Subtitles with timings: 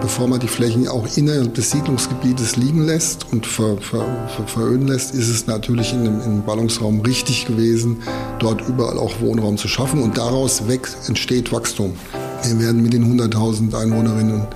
[0.00, 4.88] bevor man die Flächen auch innerhalb des Siedlungsgebietes liegen lässt und ver, ver, ver, veröden
[4.88, 8.02] lässt, ist es natürlich in einem, in einem Ballungsraum richtig gewesen,
[8.38, 11.94] dort überall auch Wohnraum zu schaffen und daraus weg entsteht Wachstum.
[12.42, 14.48] Wir werden mit den 100.000 Einwohnerinnen und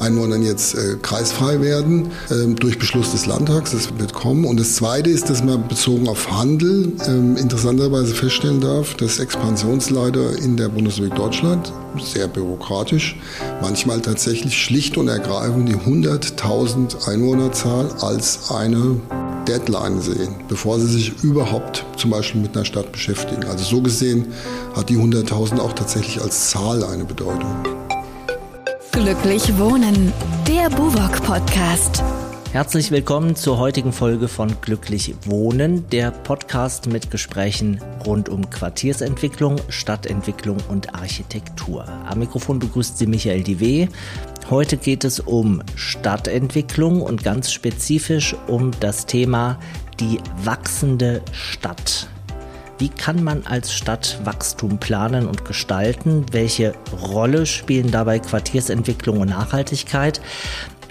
[0.00, 3.72] Einwohnern jetzt äh, kreisfrei werden äh, durch Beschluss des Landtags.
[3.72, 4.44] Das wird kommen.
[4.44, 10.38] Und das Zweite ist, dass man bezogen auf Handel äh, interessanterweise feststellen darf, dass Expansionsleiter
[10.38, 13.16] in der Bundesrepublik Deutschland sehr bürokratisch,
[13.60, 19.00] manchmal tatsächlich schlicht und ergreifend die 100.000 Einwohnerzahl als eine
[19.46, 23.44] Deadline sehen, bevor sie sich überhaupt zum Beispiel mit einer Stadt beschäftigen.
[23.44, 24.32] Also so gesehen
[24.74, 27.79] hat die 100.000 auch tatsächlich als Zahl eine Bedeutung.
[29.02, 30.12] Glücklich Wohnen,
[30.46, 32.04] der Buwok Podcast.
[32.52, 39.56] Herzlich willkommen zur heutigen Folge von Glücklich Wohnen, der Podcast mit Gesprächen rund um Quartiersentwicklung,
[39.70, 41.88] Stadtentwicklung und Architektur.
[41.88, 43.88] Am Mikrofon begrüßt Sie Michael Diwe.
[44.50, 49.58] Heute geht es um Stadtentwicklung und ganz spezifisch um das Thema
[49.98, 52.06] die wachsende Stadt.
[52.80, 56.24] Wie kann man als Stadt Wachstum planen und gestalten?
[56.32, 60.22] Welche Rolle spielen dabei Quartiersentwicklung und Nachhaltigkeit?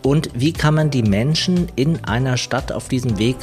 [0.04, 3.38] Und wie kann man die Menschen in einer Stadt auf diesem Weg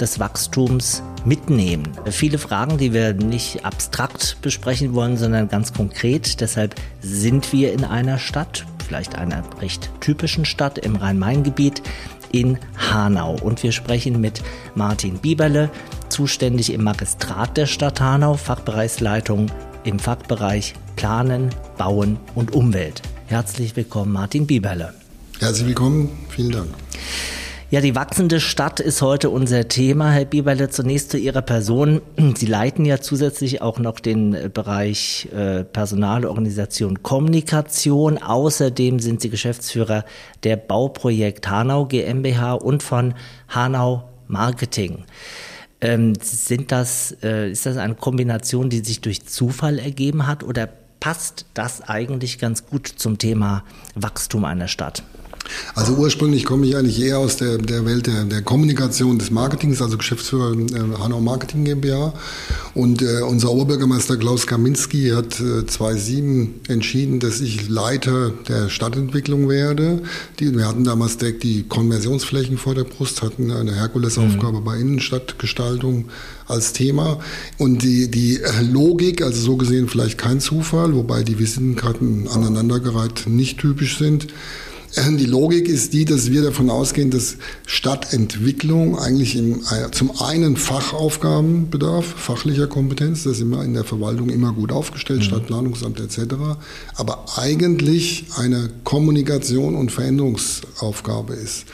[0.00, 1.84] des Wachstums mitnehmen?
[2.10, 6.40] Viele Fragen, die wir nicht abstrakt besprechen wollen, sondern ganz konkret.
[6.40, 11.80] Deshalb sind wir in einer Stadt, vielleicht einer recht typischen Stadt im Rhein-Main-Gebiet,
[12.32, 13.36] in Hanau.
[13.40, 14.42] Und wir sprechen mit
[14.74, 15.70] Martin Bieberle,
[16.14, 19.50] zuständig im Magistrat der Stadt Hanau, Fachbereichsleitung
[19.82, 23.02] im Fachbereich Planen, Bauen und Umwelt.
[23.26, 24.94] Herzlich willkommen, Martin Bieberle.
[25.40, 26.68] Herzlich willkommen, vielen Dank.
[27.70, 30.12] Ja, die wachsende Stadt ist heute unser Thema.
[30.12, 32.00] Herr Bieberle, zunächst zu Ihrer Person.
[32.36, 38.18] Sie leiten ja zusätzlich auch noch den Bereich äh, Personalorganisation Kommunikation.
[38.18, 40.04] Außerdem sind Sie Geschäftsführer
[40.44, 43.14] der Bauprojekt Hanau GmbH und von
[43.48, 45.02] Hanau Marketing.
[45.84, 50.66] Ähm, sind das, äh, ist das eine Kombination, die sich durch Zufall ergeben hat oder
[50.98, 55.02] passt das eigentlich ganz gut zum Thema Wachstum einer Stadt?
[55.74, 59.82] Also ursprünglich komme ich eigentlich eher aus der, der Welt der, der Kommunikation des Marketings,
[59.82, 62.14] also Geschäftsführer äh, Hanau Marketing GmbH.
[62.74, 69.48] Und äh, unser Oberbürgermeister Klaus Kaminski hat äh, 2007 entschieden, dass ich Leiter der Stadtentwicklung
[69.48, 70.02] werde.
[70.38, 74.64] Die, wir hatten damals direkt die Konversionsflächen vor der Brust, hatten eine Herkulesaufgabe mhm.
[74.64, 76.06] bei Innenstadtgestaltung
[76.46, 77.20] als Thema.
[77.58, 83.58] Und die, die Logik, also so gesehen vielleicht kein Zufall, wobei die Visitenkarten aneinandergereiht nicht
[83.58, 84.28] typisch sind.
[84.96, 91.68] Die Logik ist die, dass wir davon ausgehen, dass Stadtentwicklung eigentlich im, zum einen Fachaufgaben
[91.68, 95.24] bedarf, fachlicher Kompetenz, das sind wir in der Verwaltung immer gut aufgestellt, mhm.
[95.24, 96.34] Stadtplanungsamt etc.,
[96.94, 101.64] aber eigentlich eine Kommunikation und Veränderungsaufgabe ist.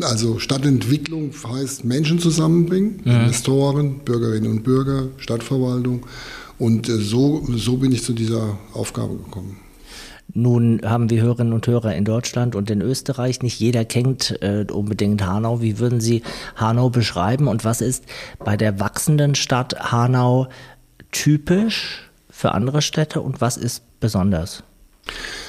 [0.00, 3.12] Also Stadtentwicklung heißt Menschen zusammenbringen, mhm.
[3.12, 6.06] Investoren, Bürgerinnen und Bürger, Stadtverwaltung
[6.58, 9.58] und äh, so, so bin ich zu dieser Aufgabe gekommen.
[10.34, 13.42] Nun haben wir Hörerinnen und Hörer in Deutschland und in Österreich.
[13.42, 15.60] Nicht jeder kennt äh, unbedingt Hanau.
[15.60, 16.22] Wie würden Sie
[16.56, 18.04] Hanau beschreiben und was ist
[18.44, 20.48] bei der wachsenden Stadt Hanau
[21.12, 24.62] typisch für andere Städte und was ist besonders?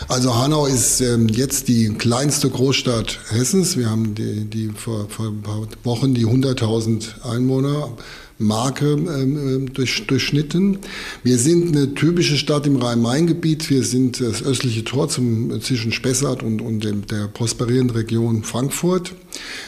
[0.08, 3.78] Also Hanau ist ähm, jetzt die kleinste Großstadt Hessens.
[3.78, 7.90] Wir haben die, die vor, vor ein paar Wochen die 100.000 Einwohner
[8.41, 10.79] Marke ähm, durch, durchschnitten.
[11.24, 13.69] Wir sind eine typische Stadt im Rhein-Main-Gebiet.
[13.69, 19.13] Wir sind das östliche Tor zum, zwischen Spessart und, und dem, der prosperierenden Region Frankfurt.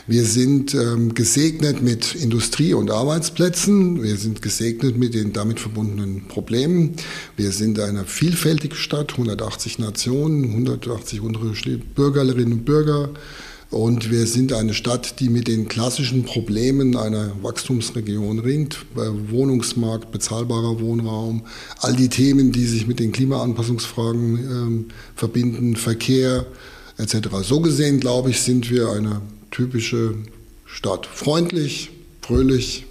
[0.07, 4.03] Wir sind ähm, gesegnet mit Industrie- und Arbeitsplätzen.
[4.03, 6.95] Wir sind gesegnet mit den damit verbundenen Problemen.
[7.37, 13.09] Wir sind eine vielfältige Stadt, 180 Nationen, 180 unsere Bürgerinnen und Bürger.
[13.73, 18.85] Und wir sind eine Stadt, die mit den klassischen Problemen einer Wachstumsregion ringt.
[18.93, 21.41] Wohnungsmarkt, bezahlbarer Wohnraum,
[21.79, 24.85] all die Themen, die sich mit den Klimaanpassungsfragen ähm,
[25.15, 26.45] verbinden, Verkehr
[26.99, 27.29] etc.
[27.41, 30.17] So gesehen, glaube ich, sind wir eine typische
[30.67, 31.07] Stadt.
[31.07, 31.89] Freundlich,
[32.21, 32.85] fröhlich,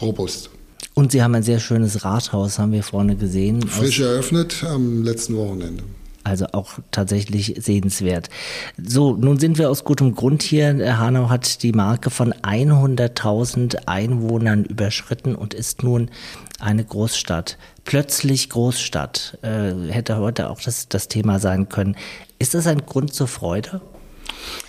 [0.00, 0.48] robust.
[0.94, 3.60] Und Sie haben ein sehr schönes Rathaus, haben wir vorne gesehen.
[3.68, 5.82] Frisch eröffnet am letzten Wochenende.
[6.26, 8.30] Also auch tatsächlich sehenswert.
[8.84, 10.98] So, nun sind wir aus gutem Grund hier.
[10.98, 16.10] Hanau hat die Marke von 100.000 Einwohnern überschritten und ist nun
[16.58, 17.58] eine Großstadt.
[17.84, 19.38] Plötzlich Großstadt.
[19.42, 21.94] Äh, hätte heute auch das, das Thema sein können.
[22.40, 23.80] Ist das ein Grund zur Freude?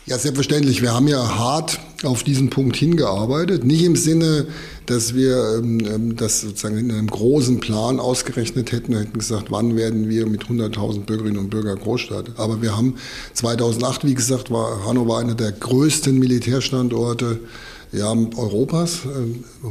[0.06, 0.82] Ja, selbstverständlich.
[0.82, 3.66] Wir haben ja hart auf diesen Punkt hingearbeitet.
[3.66, 4.48] Nicht im Sinne,
[4.86, 9.76] dass wir ähm, ähm das sozusagen in einem großen Plan ausgerechnet hätten, hätten gesagt, wann
[9.76, 12.32] werden wir mit 100.000 Bürgerinnen und Bürgern Großstadt.
[12.38, 12.96] Aber wir haben
[13.34, 17.40] 2008, wie gesagt, war Hannover einer der größten Militärstandorte
[17.92, 19.00] ja, Europas,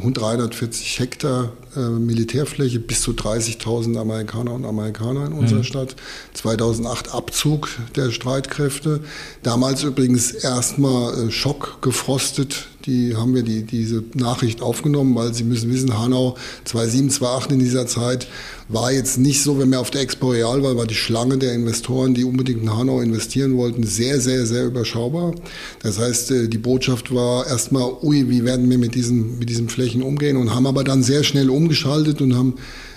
[0.03, 5.65] 340 äh, Hektar äh, Militärfläche, bis zu 30.000 Amerikaner und Amerikaner in unserer mhm.
[5.65, 5.97] Stadt.
[6.35, 9.01] 2008 Abzug der Streitkräfte.
[9.43, 15.43] Damals übrigens erstmal äh, Schock gefrostet die haben wir die, diese Nachricht aufgenommen, weil Sie
[15.43, 18.29] müssen wissen, Hanau 2007, 2008 in dieser Zeit
[18.69, 21.53] war jetzt nicht so, wenn man auf der Expo Real war, war die Schlange der
[21.53, 25.35] Investoren, die unbedingt in Hanau investieren wollten, sehr, sehr, sehr überschaubar.
[25.83, 29.69] Das heißt, äh, die Botschaft war erstmal, ui, wie werden wir mit diesen, mit diesen
[29.69, 32.55] Flächen umgehen und haben aber dann sehr schnell umgeschaltet und haben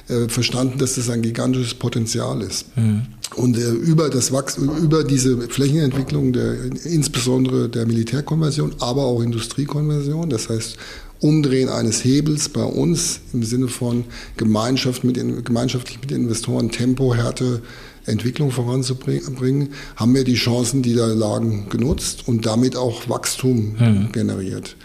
[0.08, 2.66] äh, verstanden, dass das ein gigantisches Potenzial ist.
[2.78, 3.02] Mhm.
[3.36, 10.30] Und äh, über das Wachs über diese Flächenentwicklung der, insbesondere der Militärkonversion, aber auch Industriekonversion,
[10.30, 10.78] das heißt
[11.22, 14.06] Umdrehen eines Hebels bei uns im Sinne von
[14.38, 17.62] Gemeinschaft mit, gemeinschaftlich mit den Investoren Tempo, Härte,
[18.06, 24.12] Entwicklung voranzubringen, haben wir die Chancen, die da lagen, genutzt und damit auch Wachstum mhm.
[24.14, 24.76] generiert.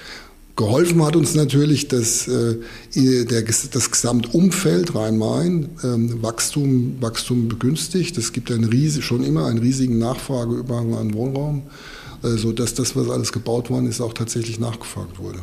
[0.56, 2.56] Geholfen hat uns natürlich dass äh,
[2.94, 8.16] der, das Gesamtumfeld Rhein-Main ähm, Wachstum, Wachstum begünstigt.
[8.18, 11.62] Es gibt ein riesig, schon immer einen riesigen Nachfrageüberhang an Wohnraum,
[12.22, 15.40] äh, sodass das, was alles gebaut worden ist, auch tatsächlich nachgefragt wurde.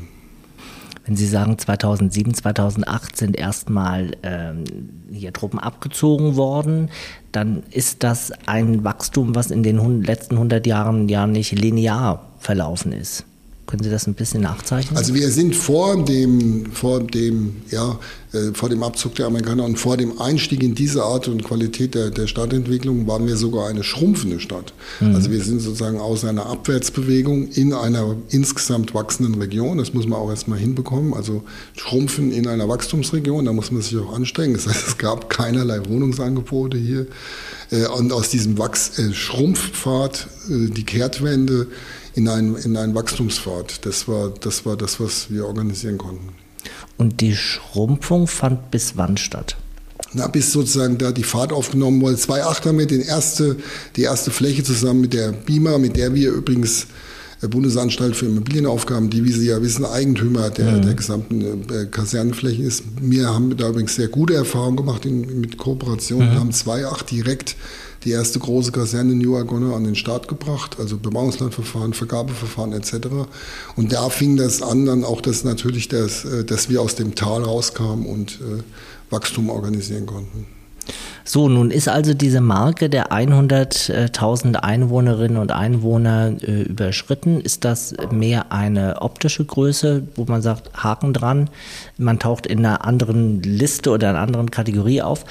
[1.05, 4.63] Wenn Sie sagen, 2007, 2008 sind erstmal ähm,
[5.11, 6.89] hier Truppen abgezogen worden,
[7.33, 12.93] dann ist das ein Wachstum, was in den letzten 100 Jahren ja nicht linear verlaufen
[12.93, 13.25] ist.
[13.71, 14.97] Können Sie das ein bisschen nachzeichnen?
[14.97, 17.97] Also wir sind vor dem, vor dem, ja,
[18.33, 21.95] äh, vor dem Abzug der Amerikaner und vor dem Einstieg in diese Art und Qualität
[21.95, 24.73] der, der Stadtentwicklung waren wir sogar eine schrumpfende Stadt.
[24.99, 25.15] Mhm.
[25.15, 29.77] Also wir sind sozusagen aus einer Abwärtsbewegung in einer insgesamt wachsenden Region.
[29.77, 31.13] Das muss man auch erstmal hinbekommen.
[31.13, 31.41] Also
[31.77, 34.55] schrumpfen in einer Wachstumsregion, da muss man sich auch anstrengen.
[34.55, 37.07] Das heißt, es gab keinerlei Wohnungsangebote hier.
[37.69, 41.67] Äh, und aus diesem Wachs äh, Schrumpfpfad, die Kehrtwende,
[42.13, 43.85] in einen, in einen Wachstumspfad.
[43.85, 46.29] Das war, das war das, was wir organisieren konnten.
[46.97, 49.57] Und die Schrumpfung fand bis wann statt?
[50.13, 52.17] Na, bis sozusagen da die Fahrt aufgenommen wurde.
[52.17, 53.55] 2008 haben wir den erste,
[53.95, 56.87] die erste Fläche zusammen mit der BIMA, mit der wir übrigens
[57.41, 60.81] äh, Bundesanstalt für Immobilienaufgaben, die, wie Sie ja wissen, Eigentümer der, mhm.
[60.81, 62.83] der gesamten äh, Kasernenflächen ist.
[62.99, 66.25] Wir haben da übrigens sehr gute Erfahrungen gemacht in, mit Kooperation.
[66.25, 66.31] Mhm.
[66.31, 67.55] Wir haben 2008 direkt
[68.03, 73.07] die erste große Kaserne New Agona an den Start gebracht, also Bebauungslandverfahren, Vergabeverfahren etc.
[73.75, 77.15] Und da fing das an, dann auch, dass natürlich, das, äh, dass wir aus dem
[77.15, 78.63] Tal rauskamen und äh,
[79.11, 80.47] Wachstum organisieren konnten.
[81.23, 87.39] So, nun ist also diese Marke der 100.000 Einwohnerinnen und Einwohner äh, überschritten.
[87.39, 91.49] Ist das mehr eine optische Größe, wo man sagt, Haken dran,
[91.97, 95.23] man taucht in einer anderen Liste oder einer anderen Kategorie auf?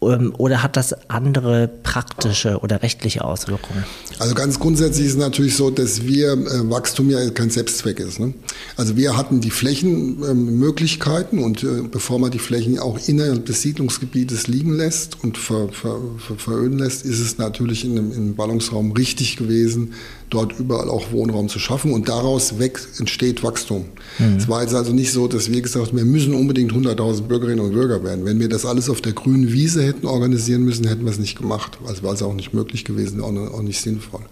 [0.00, 3.84] Ähm, oder hat das andere praktische oder rechtliche Auswirkungen?
[4.20, 8.20] Also ganz grundsätzlich ist es natürlich so, dass wir äh, Wachstum ja kein Selbstzweck ist.
[8.20, 8.34] Ne?
[8.76, 13.62] Also wir hatten die Flächenmöglichkeiten ähm, und äh, bevor man die Flächen auch innerhalb des
[13.62, 18.92] Siedlungsgebietes liegen lässt und ver, ver, ver, veröden lässt, ist es natürlich in einem Ballungsraum
[18.92, 19.94] richtig gewesen,
[20.30, 23.86] dort überall auch Wohnraum zu schaffen und daraus weg entsteht Wachstum.
[24.18, 24.36] Mhm.
[24.36, 27.60] Es war jetzt also nicht so, dass wir gesagt haben, wir müssen unbedingt 100.000 Bürgerinnen
[27.60, 28.24] und Bürger werden.
[28.24, 31.38] Wenn wir das alles auf der grünen Wiese hätten organisieren müssen, hätten wir es nicht
[31.38, 31.78] gemacht.
[31.86, 34.22] Also war es auch nicht möglich gewesen, auch nicht sinnvoll.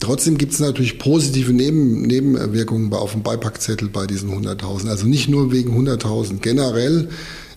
[0.00, 4.88] Trotzdem gibt es natürlich positive Neben Nebenwirkungen auf dem Beipackzettel bei diesen 100.000.
[4.88, 6.40] Also nicht nur wegen 100.000.
[6.40, 7.08] Generell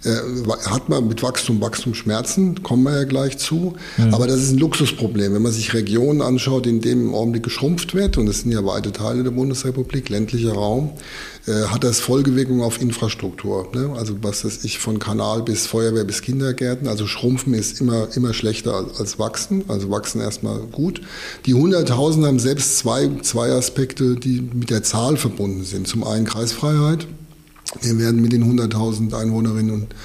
[0.06, 3.74] hat man mit Wachstum Wachstumsschmerzen, kommen wir ja gleich zu.
[3.98, 4.14] Mhm.
[4.14, 5.34] Aber das ist ein Luxusproblem.
[5.34, 8.66] Wenn man sich Regionen anschaut, in denen im Augenblick geschrumpft wird, und es sind ja
[8.66, 10.92] weite Teile der Bundesrepublik, ländlicher Raum,
[11.48, 13.70] äh, hat das Folgewirkungen auf Infrastruktur.
[13.74, 13.92] Ne?
[13.98, 16.88] Also was weiß ich, von Kanal bis Feuerwehr bis Kindergärten.
[16.88, 19.64] Also Schrumpfen ist immer, immer schlechter als, als Wachsen.
[19.68, 21.02] Also Wachsen erstmal gut.
[21.46, 25.88] Die 100.000 haben selbst zwei, zwei Aspekte, die mit der Zahl verbunden sind.
[25.88, 27.08] Zum einen Kreisfreiheit.
[27.82, 29.96] Wir werden mit den 100.000 Einwohnerinnen und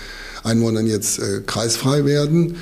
[0.42, 2.56] Einwohnern jetzt äh, kreisfrei werden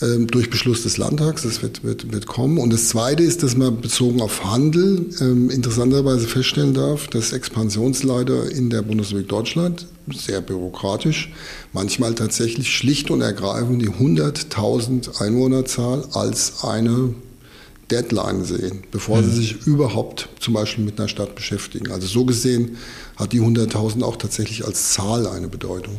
[0.00, 1.42] äh, durch Beschluss des Landtags.
[1.42, 2.58] Das wird, wird, wird kommen.
[2.58, 8.50] Und das Zweite ist, dass man bezogen auf Handel äh, interessanterweise feststellen darf, dass Expansionsleiter
[8.50, 11.32] in der Bundesrepublik Deutschland sehr bürokratisch,
[11.72, 17.14] manchmal tatsächlich schlicht und ergreifend die 100.000 Einwohnerzahl als eine
[17.90, 19.24] Deadline sehen, bevor mhm.
[19.24, 21.90] sie sich überhaupt zum Beispiel mit einer Stadt beschäftigen.
[21.90, 22.76] Also so gesehen
[23.16, 25.96] hat die 100.000 auch tatsächlich als Zahl eine Bedeutung.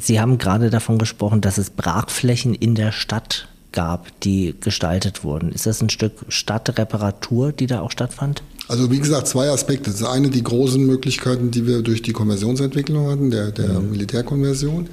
[0.00, 5.52] Sie haben gerade davon gesprochen, dass es Brachflächen in der Stadt gab, die gestaltet wurden.
[5.52, 8.42] Ist das ein Stück Stadtreparatur, die da auch stattfand?
[8.68, 9.90] Also wie gesagt, zwei Aspekte.
[9.90, 13.92] Das eine die großen Möglichkeiten, die wir durch die Konversionsentwicklung hatten, der, der mhm.
[13.92, 14.88] Militärkonversion.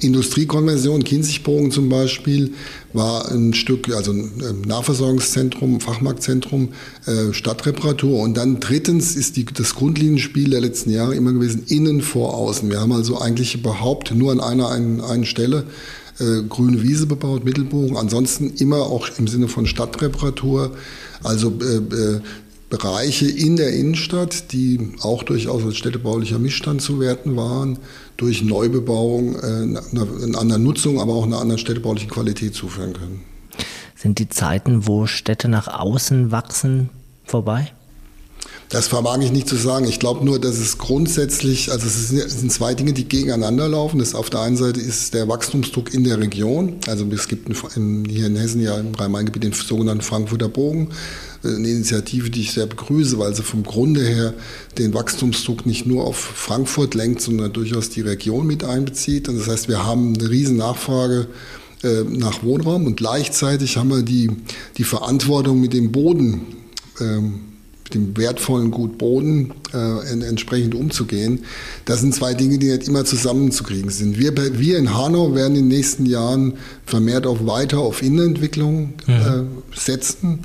[0.00, 2.52] Industriekonversion, Kinzigbogen zum Beispiel,
[2.92, 6.68] war ein Stück, also ein Nahversorgungszentrum, Fachmarktzentrum,
[7.06, 8.20] äh, Stadtreparatur.
[8.20, 12.68] Und dann drittens ist die, das Grundlinienspiel der letzten Jahre immer gewesen, innen vor außen.
[12.68, 15.64] Wir haben also eigentlich überhaupt nur an einer einen, einen Stelle
[16.20, 17.96] äh, grüne Wiese bebaut, Mittelbogen.
[17.96, 20.76] Ansonsten immer auch im Sinne von Stadtreparatur,
[21.22, 22.20] also äh, äh,
[22.70, 27.78] Bereiche in der Innenstadt, die auch durchaus als städtebaulicher Missstand zu werten waren,
[28.16, 33.22] durch Neubebauung äh, eine, eine andere Nutzung, aber auch eine andere städtebauliche Qualität zuführen können.
[33.94, 36.90] Sind die Zeiten, wo Städte nach außen wachsen,
[37.24, 37.72] vorbei?
[38.70, 39.86] Das vermag ich nicht zu sagen.
[39.86, 43.98] Ich glaube nur, dass es grundsätzlich, also es sind zwei Dinge, die gegeneinander laufen.
[43.98, 46.76] Das auf der einen Seite ist der Wachstumsdruck in der Region.
[46.88, 50.88] Also es gibt hier in Hessen ja im Rhein-Main-Gebiet den sogenannten Frankfurter Bogen.
[51.44, 54.34] Eine Initiative, die ich sehr begrüße, weil sie vom Grunde her
[54.78, 59.28] den Wachstumsdruck nicht nur auf Frankfurt lenkt, sondern durchaus die Region mit einbezieht.
[59.28, 61.26] Und das heißt, wir haben eine riesen Nachfrage
[61.82, 64.30] äh, nach Wohnraum und gleichzeitig haben wir die,
[64.78, 66.42] die Verantwortung mit dem Boden
[67.00, 67.40] ähm,
[67.92, 71.44] dem wertvollen Gut Boden äh, entsprechend umzugehen.
[71.84, 74.18] Das sind zwei Dinge, die nicht immer zusammenzukriegen sind.
[74.18, 76.54] Wir, wir in Hanau werden in den nächsten Jahren
[76.86, 79.48] vermehrt auf weiter auf Innenentwicklung äh, mhm.
[79.74, 80.40] setzen.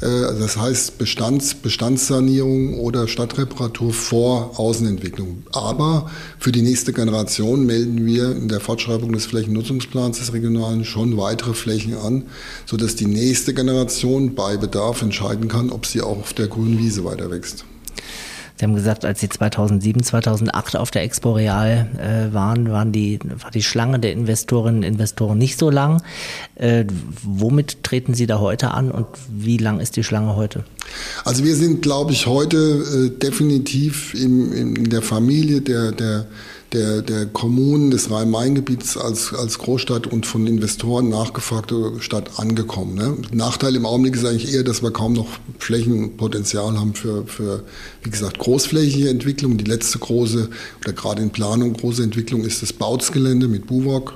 [0.00, 5.44] Äh, also das heißt Bestands, Bestandssanierung oder Stadtreparatur vor Außenentwicklung.
[5.52, 11.16] Aber für die nächste Generation melden wir in der Fortschreibung des Flächennutzungsplans des Regionalen schon
[11.16, 12.24] weitere Flächen an,
[12.66, 17.04] sodass die nächste Generation bei Bedarf entscheiden kann, ob sie auch auf der grünen Wiese
[17.04, 17.64] weiter wächst.
[18.58, 23.20] Sie haben gesagt, als Sie 2007, 2008 auf der Expo Real äh, waren, waren die,
[23.40, 26.02] war die Schlange der Investorinnen und Investoren nicht so lang.
[26.56, 26.84] Äh,
[27.22, 30.64] womit treten Sie da heute an und wie lang ist die Schlange heute?
[31.24, 32.56] Also wir sind, glaube ich, heute
[33.16, 36.26] äh, definitiv in, in der Familie der, der
[36.72, 42.94] der, der Kommunen des Rhein-Main-Gebiets als, als Großstadt und von Investoren nachgefragte Stadt angekommen.
[42.94, 43.16] Ne?
[43.32, 47.64] Nachteil im Augenblick ist eigentlich eher, dass wir kaum noch Flächenpotenzial haben für, für
[48.02, 49.56] wie gesagt, großflächige Entwicklung.
[49.56, 50.50] Die letzte große
[50.82, 54.14] oder gerade in Planung große Entwicklung ist das Bautzgelände mit Buwok.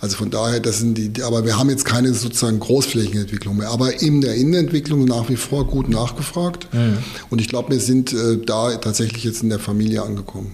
[0.00, 3.70] Also von daher, das sind die, aber wir haben jetzt keine sozusagen Großflächenentwicklung mehr.
[3.70, 6.72] Aber in der Innenentwicklung nach wie vor gut nachgefragt.
[6.72, 6.98] Mhm.
[7.28, 10.52] Und ich glaube, wir sind äh, da tatsächlich jetzt in der Familie angekommen.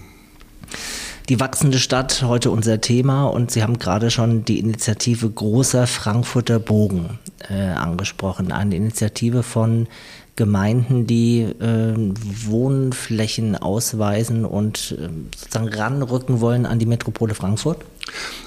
[1.29, 6.57] Die wachsende Stadt, heute unser Thema und Sie haben gerade schon die Initiative Großer Frankfurter
[6.57, 8.51] Bogen äh, angesprochen.
[8.51, 9.85] Eine Initiative von
[10.35, 11.93] Gemeinden, die äh,
[12.47, 17.77] Wohnflächen ausweisen und äh, sozusagen ranrücken wollen an die Metropole Frankfurt?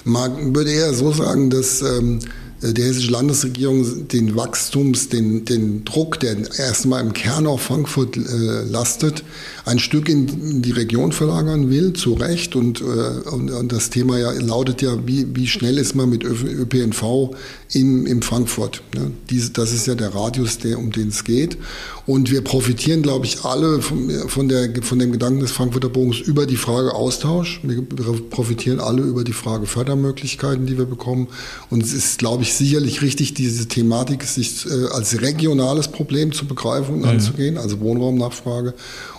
[0.03, 2.19] Man würde eher so sagen, dass ähm,
[2.63, 8.17] äh, die hessische Landesregierung den Wachstums, den, den Druck, der erstmal im Kern auf Frankfurt
[8.17, 9.23] äh, lastet,
[9.65, 12.55] ein Stück in, die Region verlagern will, zu Recht.
[12.55, 16.23] Und, äh, und, und, das Thema ja lautet ja, wie, wie schnell ist man mit
[16.23, 17.35] ÖPNV
[17.71, 18.81] in, in Frankfurt?
[18.93, 19.11] Ne?
[19.29, 21.57] Diese, das ist ja der Radius, der, um den es geht.
[22.05, 26.19] Und wir profitieren, glaube ich, alle von, von, der, von dem Gedanken des Frankfurter Bogens
[26.19, 27.61] über die Frage Austausch.
[27.63, 27.81] Wir
[28.29, 31.27] profitieren alle über die Frage Fördermöglichkeiten, die wir bekommen.
[31.69, 36.45] Und es ist, glaube ich, sicherlich richtig, diese Thematik sich äh, als regionales Problem zu
[36.45, 37.07] begreifen und mhm.
[37.07, 38.73] anzugehen, also Wohnraumnachfrage,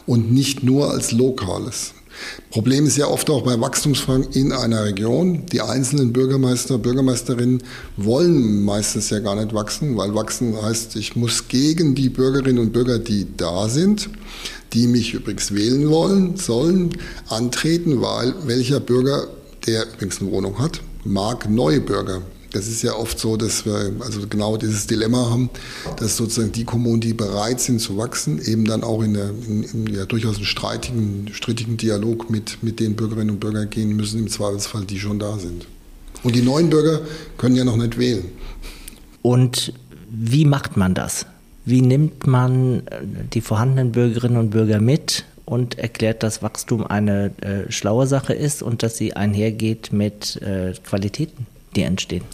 [0.06, 1.94] und nicht nur als lokales.
[2.50, 5.46] Problem ist ja oft auch bei Wachstumsfragen in einer Region.
[5.46, 7.62] Die einzelnen Bürgermeister, Bürgermeisterinnen
[7.96, 12.72] wollen meistens ja gar nicht wachsen, weil wachsen heißt, ich muss gegen die Bürgerinnen und
[12.72, 14.08] Bürger, die da sind,
[14.72, 16.90] die mich übrigens wählen wollen, sollen,
[17.28, 19.26] antreten, weil welcher Bürger,
[19.66, 22.22] der übrigens eine Wohnung hat, mag neue Bürger.
[22.54, 25.50] Das ist ja oft so, dass wir also genau dieses Dilemma haben,
[25.96, 29.64] dass sozusagen die Kommunen, die bereit sind zu wachsen, eben dann auch in, der, in,
[29.64, 34.20] in ja, durchaus einen streitigen, strittigen Dialog mit, mit den Bürgerinnen und Bürgern gehen müssen,
[34.20, 35.66] im Zweifelsfall, die schon da sind.
[36.22, 37.00] Und die neuen Bürger
[37.38, 38.24] können ja noch nicht wählen.
[39.20, 39.72] Und
[40.08, 41.26] wie macht man das?
[41.64, 47.32] Wie nimmt man äh, die vorhandenen Bürgerinnen und Bürger mit und erklärt, dass Wachstum eine
[47.40, 51.48] äh, schlaue Sache ist und dass sie einhergeht mit äh, Qualitäten?
[51.76, 52.24] Die entstehen?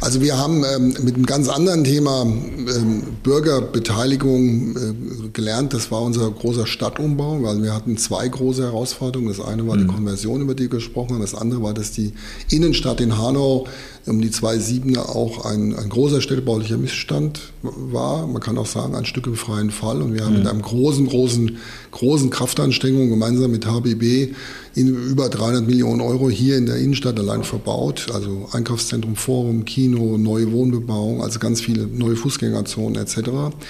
[0.00, 5.72] Also wir haben ähm, mit einem ganz anderen Thema ähm, Bürgerbeteiligung äh, gelernt.
[5.74, 9.28] Das war unser großer Stadtumbau, weil wir hatten zwei große Herausforderungen.
[9.28, 9.80] Das eine war mhm.
[9.80, 11.20] die Konversion, über die wir gesprochen haben.
[11.20, 12.12] Das andere war, dass die
[12.50, 13.66] Innenstadt in Hanau
[14.06, 18.26] um die 2.7 auch ein, ein großer städtebaulicher Missstand war.
[18.26, 20.02] Man kann auch sagen, ein Stück im freien Fall.
[20.02, 20.38] Und wir haben mhm.
[20.40, 21.58] mit einem großen, großen,
[21.90, 24.34] großen Kraftanstrengung gemeinsam mit HBB
[24.74, 28.08] in über 300 Millionen Euro hier in der Innenstadt allein verbaut.
[28.12, 33.18] Also Einkaufs Einkaufszentrum, Forum, Kino, neue Wohnbebauung, also ganz viele neue Fußgängerzonen etc.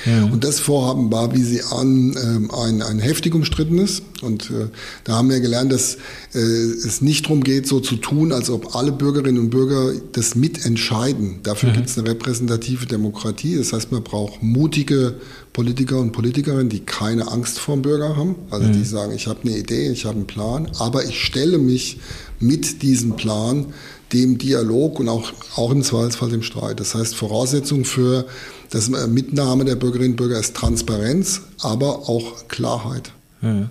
[0.07, 0.25] Ja.
[0.33, 4.03] Und das Vorhaben war, wie Sie an, ähm, ein, ein heftig umstritten ist.
[4.23, 4.69] Und äh,
[5.05, 5.97] da haben wir gelernt, dass
[6.35, 10.24] äh, es nicht darum geht, so zu tun, als ob alle Bürgerinnen und Bürger das
[10.35, 11.41] mitentscheiden.
[11.43, 11.75] Dafür mhm.
[11.75, 13.57] gibt es eine repräsentative Demokratie.
[13.57, 15.17] Das heißt, man braucht mutige
[15.53, 18.37] Politiker und Politikerinnen, die keine Angst vor dem Bürger haben.
[18.51, 18.73] Also mhm.
[18.73, 21.99] die sagen, ich habe eine Idee, ich habe einen Plan, aber ich stelle mich
[22.41, 23.67] mit diesem Plan
[24.13, 26.81] dem Dialog und auch, auch im Zweifelsfall dem Streit.
[26.81, 28.27] Das heißt, Voraussetzung für
[28.71, 33.13] das Mitnahme der Bürgerinnen und Bürger ist Transparenz, aber auch Klarheit.
[33.41, 33.71] Mhm.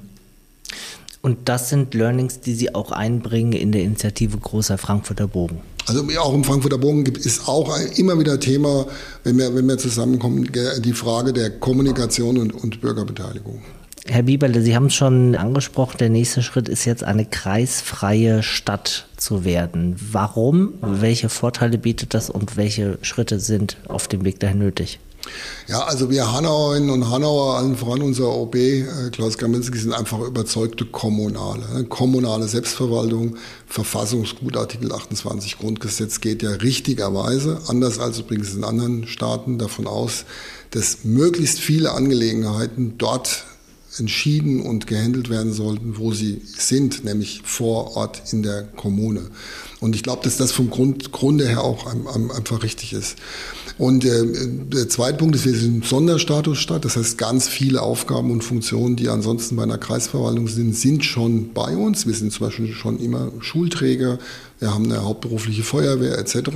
[1.25, 5.61] Und das sind Learnings, die Sie auch einbringen in der Initiative Großer Frankfurter Bogen.
[5.85, 8.85] Also auch im Frankfurter Bogen gibt ist auch immer wieder Thema,
[9.23, 13.61] wenn wir, wenn wir zusammenkommen, die Frage der Kommunikation und, und Bürgerbeteiligung.
[14.05, 19.07] Herr Bieberle, Sie haben es schon angesprochen, der nächste Schritt ist jetzt eine kreisfreie Stadt
[19.15, 19.95] zu werden.
[20.11, 20.73] Warum?
[20.81, 24.99] Welche Vorteile bietet das und welche Schritte sind auf dem Weg dahin nötig?
[25.67, 30.19] Ja, also wir Hanauerinnen und Hanauer, allen voran unser OB, äh, Klaus Kaminski, sind einfach
[30.19, 31.63] überzeugte Kommunale.
[31.73, 31.85] Ne?
[31.85, 33.37] Kommunale Selbstverwaltung,
[33.67, 40.25] Verfassungsgut, Artikel 28 Grundgesetz geht ja richtigerweise, anders als übrigens in anderen Staaten, davon aus,
[40.71, 43.45] dass möglichst viele Angelegenheiten dort
[43.99, 49.29] entschieden und gehandelt werden sollten, wo sie sind, nämlich vor Ort in der Kommune.
[49.79, 53.17] Und ich glaube, dass das vom Grund, Grunde her auch einfach richtig ist.
[53.77, 54.23] Und äh,
[54.71, 56.85] der zweite Punkt ist, wir sind Sonderstatusstadt.
[56.85, 61.53] Das heißt, ganz viele Aufgaben und Funktionen, die ansonsten bei einer Kreisverwaltung sind, sind schon
[61.53, 62.05] bei uns.
[62.05, 64.19] Wir sind zum Beispiel schon immer Schulträger.
[64.59, 66.51] Wir haben eine hauptberufliche Feuerwehr etc.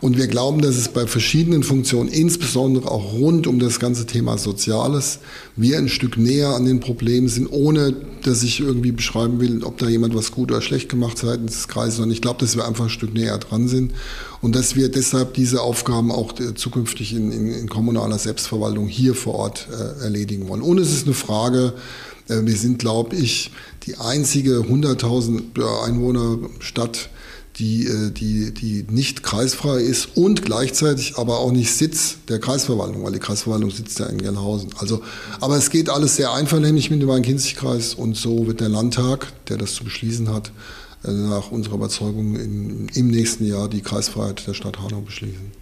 [0.00, 4.36] Und wir glauben, dass es bei verschiedenen Funktionen, insbesondere auch rund um das ganze Thema
[4.36, 5.20] Soziales,
[5.56, 7.94] wir ein Stück näher an den Problemen sind, ohne
[8.24, 11.68] dass ich irgendwie beschreiben will, ob da jemand was gut oder schlecht gemacht seitens des
[11.68, 13.92] Kreises, sondern ich glaube, dass wir einfach ein Stück näher dran sind
[14.42, 19.14] und dass wir deshalb diese Aufgaben auch äh, zukünftig in, in, in kommunaler Selbstverwaltung hier
[19.14, 20.60] vor Ort äh, erledigen wollen.
[20.60, 21.72] Und es ist eine Frage,
[22.28, 23.52] äh, wir sind, glaube ich,
[23.86, 27.08] die einzige 100.000 Einwohner Stadt,
[27.56, 33.04] die, äh, die, die nicht kreisfrei ist und gleichzeitig aber auch nicht Sitz der Kreisverwaltung,
[33.04, 34.70] weil die Kreisverwaltung sitzt ja in Gelnhausen.
[34.78, 35.02] Also,
[35.40, 39.58] aber es geht alles sehr einvernehmlich mit dem Main-Kinzig-Kreis und so wird der Landtag, der
[39.58, 40.50] das zu beschließen hat,
[41.04, 45.52] äh, nach unserer Überzeugung in, im nächsten Jahr die Kreisfreiheit der Stadt Hanau beschließen.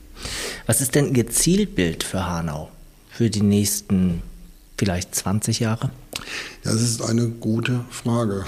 [0.66, 2.70] Was ist denn Ihr Zielbild für Hanau
[3.10, 4.22] für die nächsten
[4.76, 5.90] vielleicht 20 Jahre?
[6.64, 8.44] Ja, das ist eine gute Frage.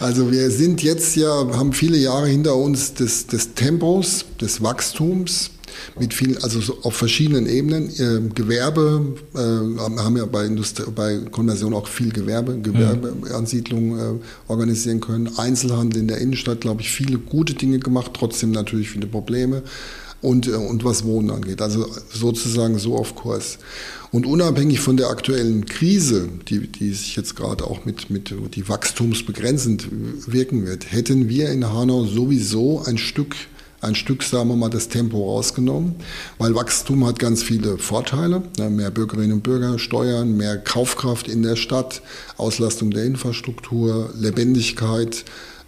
[0.00, 5.50] Also wir sind jetzt ja, haben viele Jahre hinter uns des, des Tempos, des Wachstums,
[5.98, 7.88] mit vielen, also so auf verschiedenen Ebenen.
[7.90, 15.00] Äh, Gewerbe, äh, haben ja bei, Industrie, bei Konversion auch viel Gewerbe, Gewerbeansiedlungen äh, organisieren
[15.00, 15.30] können.
[15.36, 19.62] Einzelhandel in der Innenstadt, glaube ich, viele gute Dinge gemacht, trotzdem natürlich viele Probleme
[20.20, 21.62] und, äh, und was Wohnen angeht.
[21.62, 23.58] Also sozusagen so auf Kurs.
[24.10, 28.68] Und unabhängig von der aktuellen Krise, die, die sich jetzt gerade auch mit, mit die
[28.68, 29.88] wachstumsbegrenzend
[30.26, 33.36] wirken wird, hätten wir in Hanau sowieso ein Stück
[33.80, 35.96] ein Stück, sagen wir mal, das Tempo rausgenommen,
[36.38, 38.42] weil Wachstum hat ganz viele Vorteile.
[38.70, 42.02] Mehr Bürgerinnen und Bürger, Steuern, mehr Kaufkraft in der Stadt,
[42.36, 45.24] Auslastung der Infrastruktur, Lebendigkeit,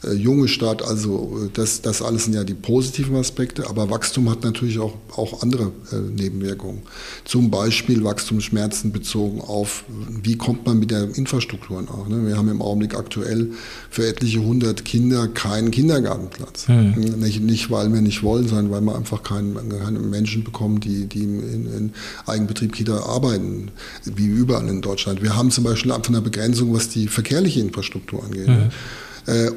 [0.08, 4.42] junge Stadt, also äh, das, das alles sind ja die positiven Aspekte, aber Wachstum hat
[4.42, 6.82] natürlich auch, auch andere äh, Nebenwirkungen.
[7.24, 9.84] Zum Beispiel Wachstumsschmerzen bezogen auf,
[10.22, 12.08] wie kommt man mit der Infrastruktur nach.
[12.08, 12.26] Ne?
[12.26, 13.50] Wir haben im Augenblick aktuell
[13.90, 16.68] für etliche hundert Kinder keinen Kindergartenplatz.
[16.68, 17.16] Mhm.
[17.18, 21.06] Nicht, nicht, weil wir nicht wollen, sondern weil wir einfach keinen, keine Menschen bekommen, die,
[21.06, 21.92] die in, in
[22.26, 23.70] Eigenbetrieb Kita arbeiten,
[24.04, 25.22] wie überall in Deutschland.
[25.22, 28.48] Wir haben zum Beispiel einfach eine Begrenzung, was die verkehrliche Infrastruktur angeht.
[28.48, 28.70] Mhm äh,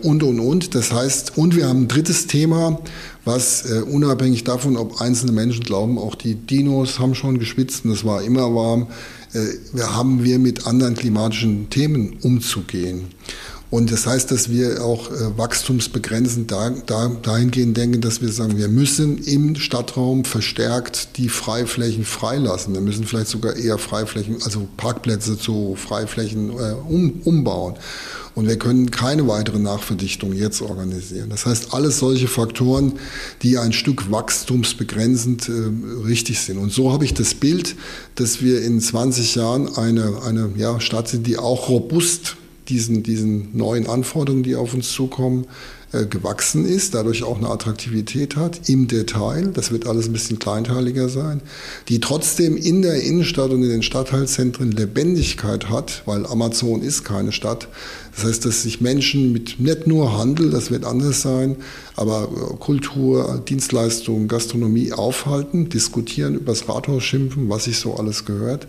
[0.01, 0.75] und, und, und.
[0.75, 2.79] Das heißt, und wir haben ein drittes Thema,
[3.25, 7.91] was äh, unabhängig davon, ob einzelne Menschen glauben, auch die Dinos haben schon geschwitzt und
[7.91, 8.87] es war immer warm,
[9.33, 13.05] äh, haben wir mit anderen klimatischen Themen umzugehen.
[13.73, 18.59] Und das heißt, dass wir auch äh, wachstumsbegrenzend da, da, dahingehend denken, dass wir sagen,
[18.59, 22.75] wir müssen im Stadtraum verstärkt die Freiflächen freilassen.
[22.75, 27.73] Wir müssen vielleicht sogar eher Freiflächen, also Parkplätze zu Freiflächen äh, um, umbauen.
[28.35, 31.31] Und wir können keine weitere Nachverdichtung jetzt organisieren.
[31.31, 32.93] Das heißt, alles solche Faktoren,
[33.41, 36.59] die ein Stück wachstumsbegrenzend äh, richtig sind.
[36.59, 37.75] Und so habe ich das Bild,
[38.13, 42.35] dass wir in 20 Jahren eine, eine ja, Stadt sind, die auch robust
[42.69, 45.47] diesen, diesen neuen Anforderungen, die auf uns zukommen,
[45.93, 49.51] äh, gewachsen ist, dadurch auch eine Attraktivität hat im Detail.
[49.53, 51.41] Das wird alles ein bisschen kleinteiliger sein,
[51.87, 57.31] die trotzdem in der Innenstadt und in den Stadtteilzentren Lebendigkeit hat, weil Amazon ist keine
[57.31, 57.67] Stadt.
[58.15, 61.57] Das heißt, dass sich Menschen mit nicht nur Handel, das wird anders sein,
[61.95, 68.67] aber äh, Kultur, Dienstleistungen, Gastronomie aufhalten, diskutieren, übers Rathaus schimpfen, was sich so alles gehört.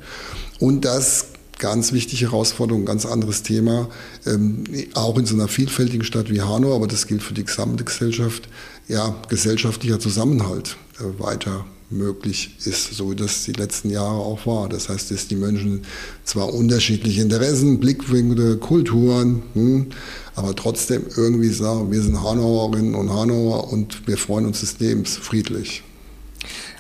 [0.59, 1.29] Und das
[1.59, 3.89] ganz wichtige Herausforderung, ganz anderes Thema,
[4.27, 4.65] ähm,
[4.95, 8.49] auch in so einer vielfältigen Stadt wie Hanau, aber das gilt für die gesamte Gesellschaft,
[8.89, 14.69] ja, gesellschaftlicher Zusammenhalt äh, weiter möglich ist, so wie das die letzten Jahre auch war.
[14.69, 15.83] Das heißt, dass die Menschen
[16.25, 19.87] zwar unterschiedliche Interessen, Blickwinkel, Kulturen, hm,
[20.35, 25.17] aber trotzdem irgendwie sagen, wir sind Hanauerinnen und Hanauer und wir freuen uns des Lebens
[25.17, 25.83] friedlich.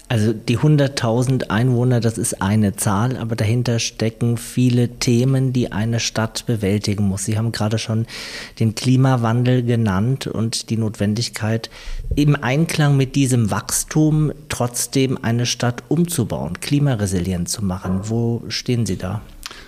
[0.06, 5.98] Also die 100.000 Einwohner, das ist eine Zahl, aber dahinter stecken viele Themen, die eine
[5.98, 7.24] Stadt bewältigen muss.
[7.24, 8.06] Sie haben gerade schon
[8.60, 11.70] den Klimawandel genannt und die Notwendigkeit,
[12.16, 18.00] im Einklang mit diesem Wachstum trotzdem eine Stadt umzubauen, klimaresilient zu machen.
[18.04, 19.22] Wo stehen Sie da?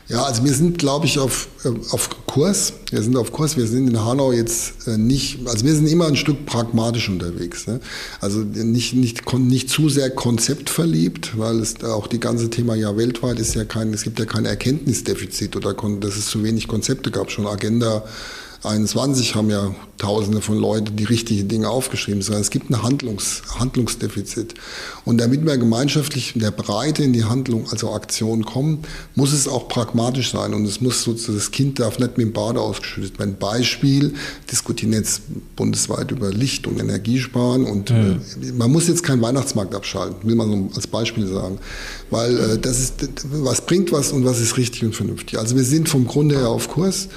[0.09, 2.75] Ja, also wir sind, glaube ich, auf, äh, auf Kurs.
[2.90, 3.57] Wir sind auf Kurs.
[3.57, 7.66] Wir sind in Hanau jetzt äh, nicht, also wir sind immer ein Stück pragmatisch unterwegs.
[7.66, 7.81] Ne?
[8.21, 13.40] Also nicht, nicht, nicht zu sehr konzeptverliebt, weil es auch die ganze Thema ja weltweit
[13.40, 17.33] ist ja kein, es gibt ja kein Erkenntnisdefizit oder dass es zu wenig Konzepte gab.
[17.33, 18.05] Schon Agenda
[18.62, 23.42] 21 haben ja Tausende von Leuten die richtigen Dinge aufgeschrieben, sondern es gibt ein Handlungs,
[23.59, 24.53] Handlungsdefizit.
[25.07, 28.81] Und damit wir gemeinschaftlich in der Breite in die Handlung, also Aktion kommen,
[29.14, 32.33] muss es auch pragmatisch sein und es muss sozusagen, das Kind darf nicht mit dem
[32.35, 33.37] Bade ausgeschüttet werden.
[33.38, 34.12] Beispiel,
[34.51, 35.23] diskutieren jetzt
[35.57, 38.21] bundesweit über Licht- und Energiesparen und mhm.
[38.42, 41.59] äh, man muss jetzt keinen Weihnachtsmarkt abschalten, will man so als Beispiel sagen,
[42.11, 45.38] weil äh, das ist, was bringt was und was ist richtig und vernünftig.
[45.38, 47.09] Also wir sind vom Grunde her auf Kurs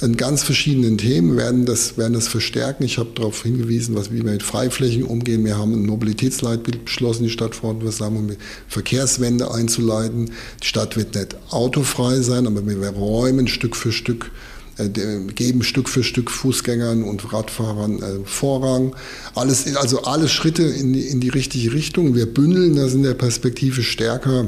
[0.00, 0.42] in ganz
[0.84, 2.84] verschiedenen Themen werden das, werden das verstärken.
[2.84, 5.44] Ich habe darauf hingewiesen, was, wie wir mit Freiflächen umgehen.
[5.44, 8.36] Wir haben ein Mobilitätsleitbild beschlossen, die Stadtverordnetenversammlung, um
[8.68, 10.30] Verkehrswende einzuleiten.
[10.62, 14.30] Die Stadt wird nicht autofrei sein, aber wir räumen Stück für Stück
[14.76, 18.94] äh, geben Stück für Stück Fußgängern und Radfahrern äh, Vorrang.
[19.34, 22.14] Alles, also alle Schritte in die, in die richtige Richtung.
[22.14, 24.46] Wir bündeln das in der Perspektive stärker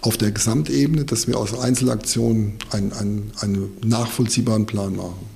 [0.00, 5.31] auf der Gesamtebene, dass wir aus Einzelaktionen einen, einen, einen nachvollziehbaren Plan machen.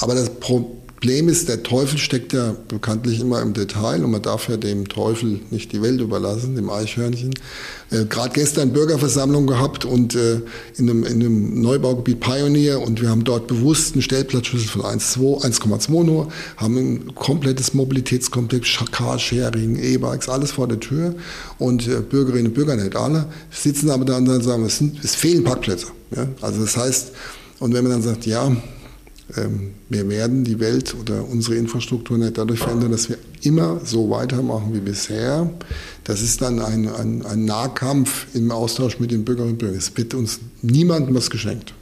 [0.00, 4.48] Aber das Problem ist, der Teufel steckt ja bekanntlich immer im Detail und man darf
[4.48, 7.30] ja dem Teufel nicht die Welt überlassen, dem Eichhörnchen.
[7.90, 10.40] Äh, Gerade gestern Bürgerversammlung gehabt und äh,
[10.76, 16.04] in, einem, in einem Neubaugebiet Pioneer und wir haben dort bewusst einen Stellplatzschlüssel von 1,2
[16.04, 21.14] nur, haben ein komplettes Mobilitätskomplex, Carsharing, E-Bikes, alles vor der Tür
[21.58, 25.14] und äh, Bürgerinnen und Bürger, nicht alle, sitzen aber da und sagen, es, sind, es
[25.14, 25.86] fehlen Parkplätze.
[26.14, 26.26] Ja?
[26.40, 27.12] Also das heißt,
[27.60, 28.50] und wenn man dann sagt, ja,
[29.90, 34.72] wir werden die Welt oder unsere Infrastruktur nicht dadurch verändern, dass wir immer so weitermachen
[34.72, 35.50] wie bisher.
[36.04, 39.76] Das ist dann ein, ein, ein Nahkampf im Austausch mit den Bürgerinnen und Bürgern.
[39.76, 41.74] Es wird uns niemandem was geschenkt.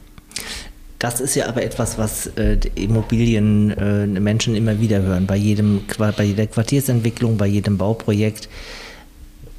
[0.99, 6.23] Das ist ja aber etwas, was äh, Immobilienmenschen äh, immer wieder hören, bei, jedem, bei
[6.23, 8.49] jeder Quartiersentwicklung, bei jedem Bauprojekt.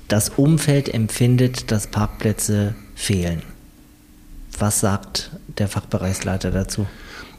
[0.09, 3.43] Das Umfeld empfindet, dass Parkplätze fehlen.
[4.59, 6.87] Was sagt der Fachbereichsleiter dazu?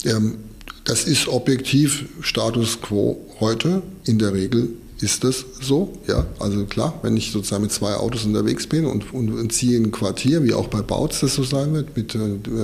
[0.05, 0.37] Ähm,
[0.85, 4.69] das ist objektiv Status quo heute in der Regel
[5.01, 6.25] ist das so, ja.
[6.39, 9.85] Also klar, wenn ich sozusagen mit zwei Autos unterwegs bin und, und, und ziehe in
[9.85, 12.19] ein Quartier, wie auch bei Bautz das so sein wird, mit, äh,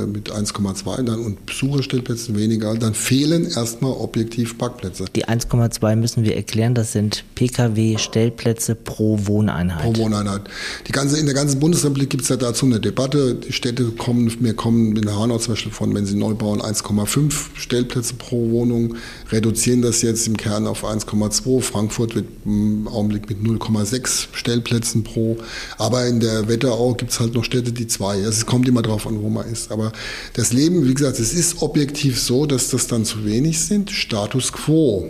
[0.06, 5.06] mit 1,2 dann und Besucherstellplätzen weniger, dann fehlen erstmal objektiv Parkplätze.
[5.15, 9.93] Die 1,2 müssen wir erklären, das sind Pkw-Stellplätze pro Wohneinheit.
[9.93, 10.41] Pro Wohneinheit.
[10.88, 13.36] Die ganze, in der ganzen Bundesrepublik gibt es ja dazu eine Debatte.
[13.36, 17.32] Die Städte kommen, wir kommen in Hanau zum Beispiel von, wenn sie neu bauen, 1,5
[17.56, 18.95] Stellplätze pro Wohnung,
[19.32, 21.62] reduzieren das jetzt im Kern auf 1,2.
[21.62, 25.38] Frankfurt wird im Augenblick mit 0,6 Stellplätzen pro.
[25.78, 28.16] Aber in der Wetterau gibt es halt noch Städte, die zwei.
[28.16, 29.72] Also es kommt immer darauf an, wo man ist.
[29.72, 29.92] Aber
[30.34, 33.92] das Leben, wie gesagt, es ist objektiv so, dass das dann zu wenig sind.
[33.92, 35.10] Status quo.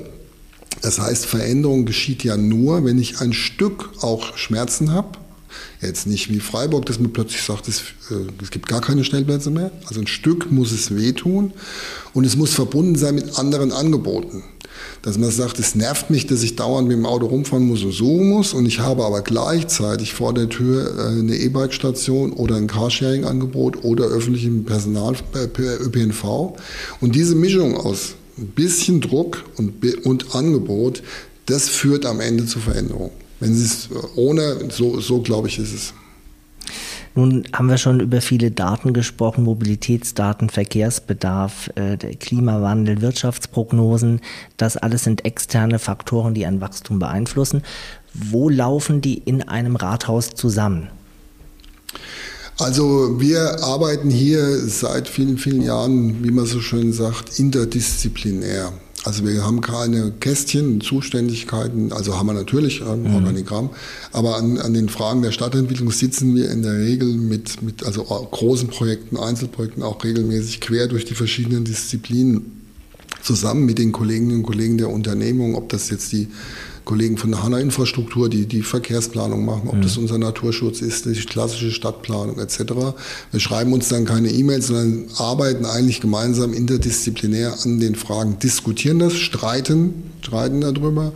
[0.81, 5.17] Das heißt, Veränderung geschieht ja nur, wenn ich ein Stück auch Schmerzen habe.
[5.81, 9.51] Jetzt nicht wie Freiburg, dass man plötzlich sagt, es, äh, es gibt gar keine Stellplätze
[9.51, 9.71] mehr.
[9.87, 11.53] Also ein Stück muss es wehtun
[12.13, 14.43] und es muss verbunden sein mit anderen Angeboten
[15.01, 17.91] dass man sagt, es nervt mich, dass ich dauernd mit dem Auto rumfahren muss und
[17.91, 22.67] suchen muss und ich habe aber gleichzeitig vor der Tür äh, eine E-Bike-Station oder ein
[22.67, 26.57] Carsharing-Angebot oder öffentlichen Personal äh, ÖPNV
[27.01, 31.03] und diese Mischung aus ein bisschen Druck und, und Angebot,
[31.45, 33.24] das führt am Ende zu Veränderungen.
[33.45, 35.93] Wenn Sie es ohne, so, so glaube ich, ist es.
[37.17, 44.19] Nun haben wir schon über viele Daten gesprochen, Mobilitätsdaten, Verkehrsbedarf, äh, Klimawandel, Wirtschaftsprognosen.
[44.57, 47.63] Das alles sind externe Faktoren, die ein Wachstum beeinflussen.
[48.13, 50.89] Wo laufen die in einem Rathaus zusammen?
[52.57, 58.73] Also wir arbeiten hier seit vielen, vielen Jahren, wie man so schön sagt, interdisziplinär.
[59.05, 63.15] Also wir haben keine Kästchen, Zuständigkeiten, also haben wir natürlich ein mhm.
[63.15, 63.69] Organigramm,
[64.11, 68.03] aber an, an, den Fragen der Stadtentwicklung sitzen wir in der Regel mit, mit also
[68.03, 72.63] großen Projekten, Einzelprojekten auch regelmäßig quer durch die verschiedenen Disziplinen
[73.21, 76.27] zusammen mit den Kolleginnen und Kollegen der Unternehmung, ob das jetzt die
[76.85, 79.81] Kollegen von der HANA Infrastruktur, die die Verkehrsplanung machen, ob mhm.
[79.81, 82.59] das unser Naturschutz ist, die klassische Stadtplanung etc.
[83.31, 88.99] Wir schreiben uns dann keine E-Mails, sondern arbeiten eigentlich gemeinsam interdisziplinär an den Fragen, diskutieren
[88.99, 91.11] das, streiten, streiten darüber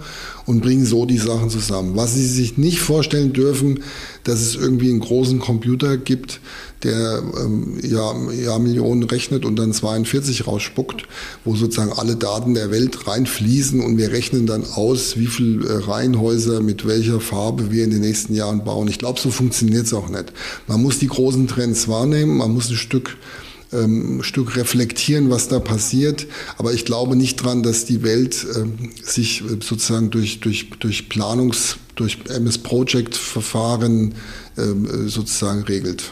[0.50, 1.96] und bringen so die Sachen zusammen.
[1.96, 3.84] Was Sie sich nicht vorstellen dürfen,
[4.24, 6.40] dass es irgendwie einen großen Computer gibt,
[6.82, 11.04] der ähm, ja, ja Millionen rechnet und dann 42 rausspuckt,
[11.46, 15.72] wo sozusagen alle Daten der Welt reinfließen und wir rechnen dann aus, wie viel äh,
[15.72, 18.88] Reihenhäuser mit welcher Farbe wir in den nächsten Jahren bauen.
[18.88, 20.34] Ich glaube, so funktioniert es auch nicht.
[20.66, 23.18] Man muss die großen Trends wahrnehmen, man muss ein Stück
[23.72, 26.28] ähm, Stück reflektieren, was da passiert.
[26.58, 31.08] Aber ich glaube nicht dran, dass die Welt ähm, sich äh, sozusagen durch, durch, durch
[31.10, 34.16] Planungs-, durch MS-Project-Verfahren
[34.58, 36.12] ähm, sozusagen regelt.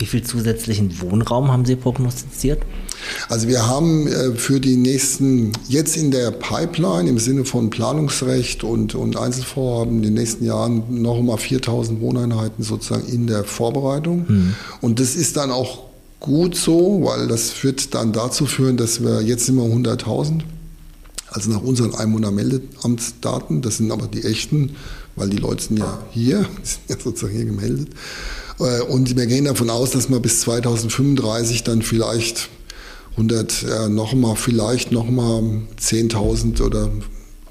[0.00, 2.62] Wie viel zusätzlichen Wohnraum haben Sie prognostiziert?
[3.28, 8.64] Also wir haben äh, für die nächsten, jetzt in der Pipeline im Sinne von Planungsrecht
[8.64, 14.24] und, und Einzelvorhaben in den nächsten Jahren noch einmal 4000 Wohneinheiten sozusagen in der Vorbereitung.
[14.26, 14.54] Mhm.
[14.80, 15.89] Und das ist dann auch
[16.20, 20.42] gut so, weil das wird dann dazu führen, dass wir, jetzt wir 100.000,
[21.28, 24.76] also nach unseren Einwohnermeldeamtsdaten, das sind aber die echten,
[25.16, 27.88] weil die Leute sind ja hier, die sind ja sozusagen hier gemeldet.
[28.58, 32.50] Äh, und wir gehen davon aus, dass wir bis 2035 dann vielleicht
[33.12, 35.42] 100, äh, nochmal, vielleicht nochmal
[35.80, 36.90] 10.000 oder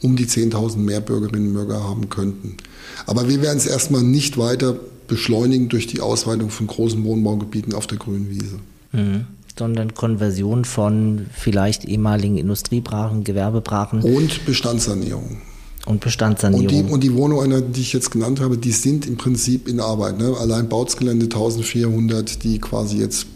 [0.02, 2.58] um die 10.000 mehr Bürgerinnen und Bürger haben könnten.
[3.06, 7.86] Aber wir werden es erstmal nicht weiter beschleunigen durch die Ausweitung von großen Wohnbaugebieten auf
[7.88, 8.60] der grünen Wiese.
[8.94, 9.26] Mhm
[9.60, 14.02] sondern Konversion von vielleicht ehemaligen Industriebrachen, Gewerbebrachen.
[14.02, 15.42] Und Bestandssanierung.
[15.86, 16.66] Und Bestandssanierung.
[16.66, 19.80] Und die, und die Wohnungen, die ich jetzt genannt habe, die sind im Prinzip in
[19.80, 20.18] Arbeit.
[20.18, 20.34] Ne?
[20.40, 23.28] Allein Bautsgelände 1400, die quasi jetzt,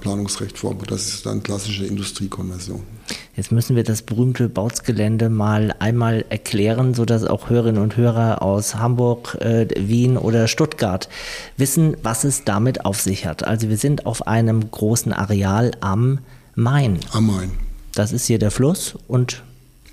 [0.00, 2.82] Planungsrecht vorbereitet, das ist dann klassische Industriekonversion.
[3.36, 8.74] Jetzt müssen wir das berühmte Bautsgelände mal einmal erklären, sodass auch Hörerinnen und Hörer aus
[8.74, 11.08] Hamburg, äh, Wien oder Stuttgart
[11.56, 13.44] wissen, was es damit auf sich hat.
[13.44, 16.18] Also wir sind auf einem großen Areal am
[16.54, 16.98] Main.
[17.12, 17.52] Am Main.
[17.94, 19.42] Das ist hier der Fluss und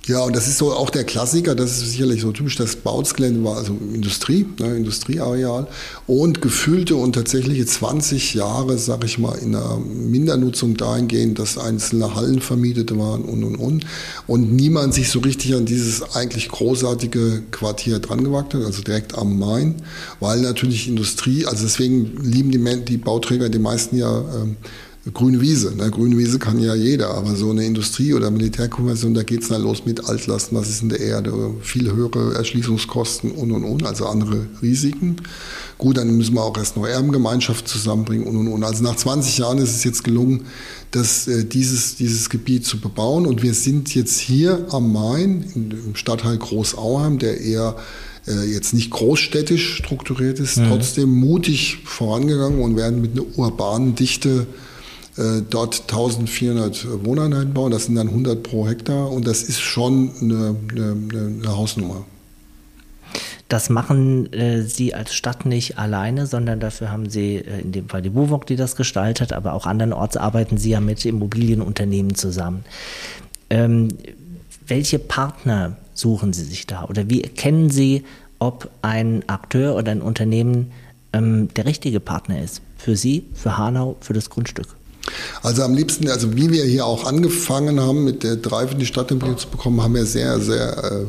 [0.07, 3.43] ja, und das ist so auch der Klassiker, das ist sicherlich so typisch, das Bautzgelände
[3.43, 5.67] war also Industrie, ne, Industrieareal
[6.07, 12.15] und gefühlte und tatsächliche 20 Jahre, sag ich mal, in einer Mindernutzung dahingehend, dass einzelne
[12.15, 13.85] Hallen vermietet waren und und und.
[14.27, 19.17] Und niemand sich so richtig an dieses eigentlich großartige Quartier dran gewagt hat, also direkt
[19.17, 19.75] am Main,
[20.21, 24.55] weil natürlich Industrie, also deswegen lieben die, die Bauträger die meisten ja ähm,
[25.13, 25.75] grüne Wiese.
[25.75, 25.89] Ne?
[25.91, 29.61] Grüne Wiese kann ja jeder, aber so eine Industrie- oder Militärkonversion, da geht es dann
[29.61, 34.07] los mit Altlasten, was ist in der Erde, viel höhere Erschließungskosten und und und, also
[34.07, 35.17] andere Risiken.
[35.77, 38.63] Gut, dann müssen wir auch erst noch Erbengemeinschaft zusammenbringen und und und.
[38.63, 40.45] Also nach 20 Jahren ist es jetzt gelungen,
[40.91, 45.95] das, äh, dieses, dieses Gebiet zu bebauen und wir sind jetzt hier am Main, im
[45.95, 47.75] Stadtteil Großauheim, der eher
[48.27, 50.69] äh, jetzt nicht großstädtisch strukturiert ist, mhm.
[50.69, 54.47] trotzdem mutig vorangegangen und werden mit einer urbanen Dichte
[55.49, 57.71] dort 1400 Wohneinheiten bauen.
[57.71, 62.05] Das sind dann 100 pro Hektar und das ist schon eine, eine, eine Hausnummer.
[63.49, 67.87] Das machen äh, Sie als Stadt nicht alleine, sondern dafür haben Sie äh, in dem
[67.87, 72.65] Fall die BUWOG, die das gestaltet, aber auch andernorts arbeiten Sie ja mit Immobilienunternehmen zusammen.
[73.49, 73.89] Ähm,
[74.65, 78.03] welche Partner suchen Sie sich da oder wie erkennen Sie,
[78.39, 80.71] ob ein Akteur oder ein Unternehmen
[81.13, 84.76] ähm, der richtige Partner ist für Sie, für Hanau, für das Grundstück?
[85.41, 88.85] Also am liebsten, also wie wir hier auch angefangen haben, mit der Drive in die
[88.85, 91.05] Stadtentwicklung zu bekommen, haben wir sehr, sehr äh,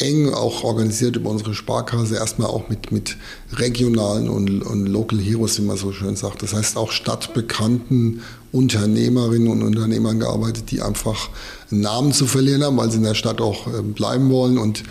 [0.00, 3.16] eng auch organisiert über unsere Sparkasse, erstmal auch mit, mit
[3.54, 6.42] regionalen und, und Local Heroes, wie man so schön sagt.
[6.42, 11.30] Das heißt auch stadtbekannten Unternehmerinnen und Unternehmern gearbeitet, die einfach
[11.70, 14.84] einen Namen zu verlieren haben, weil sie in der Stadt auch äh, bleiben wollen und,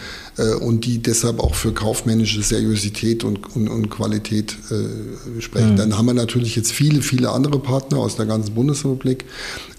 [0.56, 5.74] und die deshalb auch für kaufmännische Seriosität und, und, und Qualität äh, sprechen.
[5.74, 5.78] Mhm.
[5.78, 9.26] Dann haben wir natürlich jetzt viele, viele andere Partner aus der ganzen Bundesrepublik.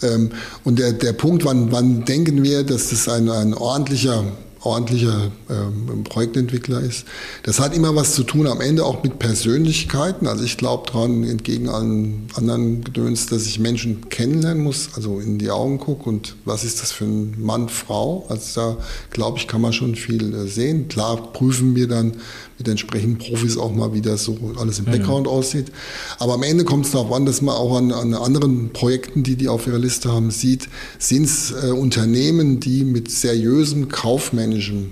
[0.03, 0.31] Ähm,
[0.65, 4.25] und der, der Punkt, wann, wann denken wir, dass das ein, ein ordentlicher
[4.65, 7.05] ordentlicher ähm, Projektentwickler ist.
[7.43, 10.27] Das hat immer was zu tun, am Ende auch mit Persönlichkeiten.
[10.27, 15.39] Also ich glaube daran, entgegen allen anderen Gedöns, dass ich Menschen kennenlernen muss, also in
[15.39, 18.27] die Augen gucke und was ist das für ein Mann, Frau.
[18.29, 18.77] Also da
[19.11, 20.89] glaube ich, kann man schon viel äh, sehen.
[20.89, 22.13] Klar prüfen wir dann
[22.63, 24.85] mit entsprechenden Profis auch mal, wie das so alles im.
[24.85, 25.33] Background mhm.
[25.33, 25.73] aussieht.
[26.19, 29.37] Aber am Ende kommt es darauf an, dass man auch an, an, anderen Projekten, die
[29.37, 34.91] die auf ihrer Liste haben, sieht, sind es äh, Unternehmen, die mit seriösem kaufmännischem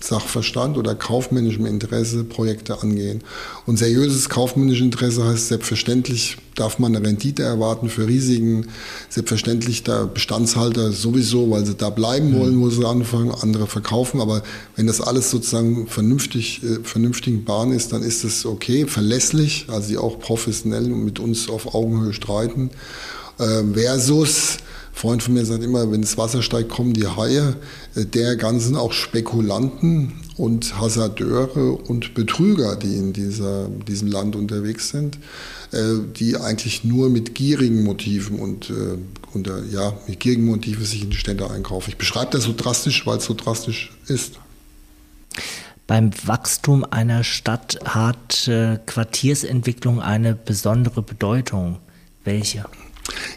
[0.00, 3.22] Sachverstand oder kaufmännischem Interesse Projekte angehen.
[3.66, 8.66] Und seriöses kaufmännisches Interesse heißt selbstverständlich darf man eine Rendite erwarten für Risiken.
[9.08, 14.20] Selbstverständlich der Bestandshalter sowieso, weil sie da bleiben wollen, wo sie anfangen, andere verkaufen.
[14.20, 14.42] Aber
[14.76, 19.88] wenn das alles sozusagen vernünftig, äh, vernünftigen Bahn ist, dann ist es okay, verlässlich, also
[19.88, 22.70] die auch professionell mit uns auf Augenhöhe streiten.
[23.38, 24.58] Äh, versus
[24.92, 27.56] Freund von mir sagt immer, wenn das Wasser steigt, kommen die Haie.
[27.94, 34.90] Äh, der ganzen auch Spekulanten und Hasardeure und Betrüger, die in dieser, diesem Land unterwegs
[34.90, 35.18] sind,
[35.72, 38.98] äh, die eigentlich nur mit gierigen Motiven und, äh,
[39.32, 41.90] und ja, mit gierigen Motiven sich in die Städte einkaufen.
[41.90, 44.34] Ich beschreibe das so drastisch, weil es so drastisch ist.
[45.86, 48.48] Beim Wachstum einer Stadt hat
[48.86, 51.78] Quartiersentwicklung eine besondere Bedeutung.
[52.22, 52.64] Welche?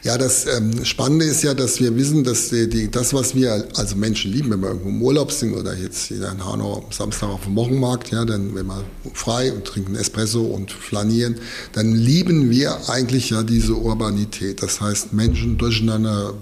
[0.03, 3.67] Ja, das ähm, Spannende ist ja, dass wir wissen, dass die, die, das, was wir
[3.75, 6.91] also Menschen lieben, wenn wir irgendwo im Urlaub sind oder jetzt hier in Hanau am
[6.91, 8.83] Samstag auf dem Wochenmarkt, ja, dann wenn wir
[9.13, 11.35] frei und trinken Espresso und flanieren,
[11.73, 14.61] dann lieben wir eigentlich ja diese Urbanität.
[14.61, 16.33] Das heißt, Menschen durcheinander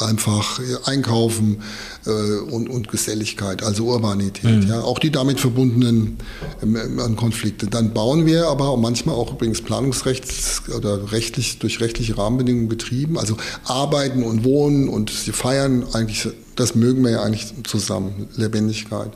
[0.00, 1.62] einfach einkaufen
[2.06, 4.64] äh, und, und Geselligkeit, also Urbanität.
[4.64, 4.68] Mhm.
[4.68, 6.18] Ja, auch die damit verbundenen
[6.62, 7.66] ähm, Konflikte.
[7.66, 13.18] Dann bauen wir aber manchmal auch übrigens planungsrechts oder rechtlich durch rechtliche Rahmenbedingungen getrieben.
[13.18, 19.10] Also arbeiten und wohnen und sie feiern eigentlich das mögen wir ja eigentlich zusammen, Lebendigkeit.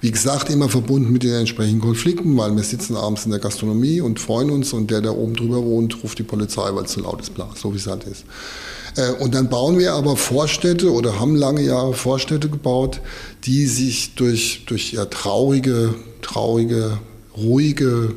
[0.00, 4.00] Wie gesagt, immer verbunden mit den entsprechenden Konflikten, weil wir sitzen abends in der Gastronomie
[4.00, 7.00] und freuen uns und der, der oben drüber wohnt, ruft die Polizei, weil es zu
[7.00, 8.24] laut ist, bla, so wie es halt ist.
[8.96, 13.00] Äh, und dann bauen wir aber Vorstädte oder haben lange Jahre Vorstädte gebaut,
[13.44, 16.98] die sich durch, durch ja, traurige, traurige,
[17.36, 18.14] ruhige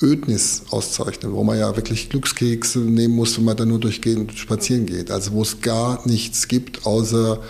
[0.00, 4.86] Ödnis auszeichnen, wo man ja wirklich Glückskekse nehmen muss, wenn man da nur durchgehen spazieren
[4.86, 5.10] geht.
[5.10, 7.40] Also wo es gar nichts gibt, außer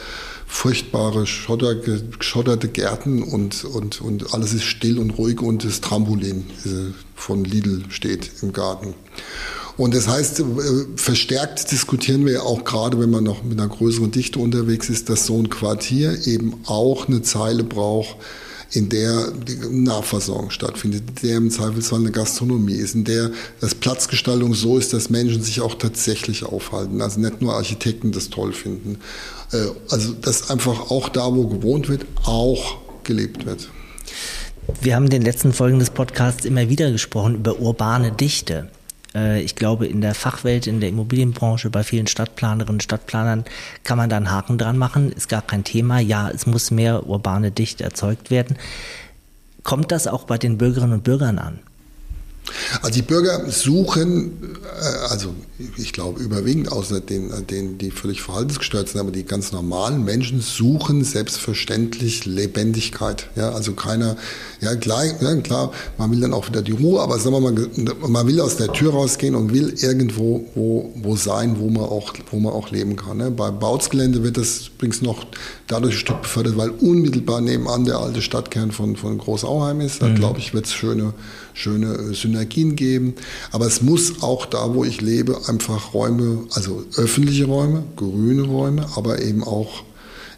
[0.53, 6.45] furchtbare Schotter, geschotterte Gärten und, und, und alles ist still und ruhig und das Trampolin
[6.67, 8.95] äh, von Lidl steht im Garten.
[9.79, 10.45] Und das heißt, äh,
[10.95, 15.25] verstärkt diskutieren wir auch gerade, wenn man noch mit einer größeren Dichte unterwegs ist, dass
[15.27, 18.17] so ein Quartier eben auch eine Zeile braucht,
[18.73, 23.75] in der die Nahversorgung stattfindet, in der im Zweifelsfall eine Gastronomie ist, in der das
[23.75, 28.53] Platzgestaltung so ist, dass Menschen sich auch tatsächlich aufhalten, also nicht nur Architekten das toll
[28.53, 28.99] finden.
[29.53, 33.69] Äh, also dass einfach auch da, wo gewohnt wird, auch gelebt wird.
[34.81, 38.69] Wir haben in den letzten Folgen des Podcasts immer wieder gesprochen über urbane Dichte.
[39.15, 43.45] Äh, ich glaube, in der Fachwelt, in der Immobilienbranche, bei vielen Stadtplanerinnen und Stadtplanern
[43.85, 45.13] kann man da einen Haken dran machen.
[45.13, 45.99] Ist gar kein Thema.
[45.99, 48.57] Ja, es muss mehr urbane Dichte erzeugt werden.
[49.63, 51.61] Kommt das auch bei den Bürgerinnen und Bürgern an?
[52.83, 55.35] Also die Bürger suchen, äh, also
[55.77, 60.41] ich glaube überwiegend, außer denen, denen, die völlig verhaltensgestört sind, aber die ganz normalen Menschen
[60.41, 63.29] suchen selbstverständlich Lebendigkeit.
[63.37, 64.17] Ja, also keiner,
[64.61, 68.09] ja klar, ja, klar, man will dann auch wieder die Ruhe, aber sagen wir mal,
[68.09, 72.13] man will aus der Tür rausgehen und will irgendwo wo, wo sein, wo man auch,
[72.31, 73.19] wo man auch leben kann.
[73.19, 73.31] Ne?
[73.31, 75.25] Bei Bautzgelände wird das übrigens noch
[75.67, 80.03] dadurch ein Stück befördert, weil unmittelbar nebenan der alte Stadtkern von, von Großauheim ist.
[80.03, 80.17] Da mhm.
[80.17, 81.15] glaube ich, wird es schöne,
[81.55, 83.15] schöne äh, Synergien geben.
[83.51, 88.87] Aber es muss auch da, wo ich lebe, einfach Räume, also öffentliche Räume, grüne Räume,
[88.97, 89.85] aber eben auch,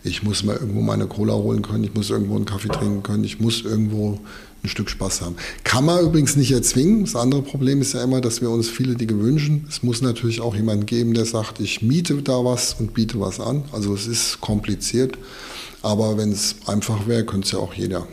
[0.03, 3.25] ich muss mal irgendwo meine Cola holen können, ich muss irgendwo einen Kaffee trinken können,
[3.25, 4.19] ich muss irgendwo
[4.63, 5.37] ein Stück Spaß haben.
[5.63, 7.05] Kann man übrigens nicht erzwingen.
[7.05, 9.67] Das andere Problem ist ja immer, dass wir uns viele Dinge wünschen.
[9.69, 13.41] Es muss natürlich auch jemanden geben, der sagt, ich miete da was und biete was
[13.41, 13.65] an.
[13.73, 15.19] Also es ist kompliziert.
[15.83, 18.07] Aber wenn es einfach wäre, könnte es ja auch jeder.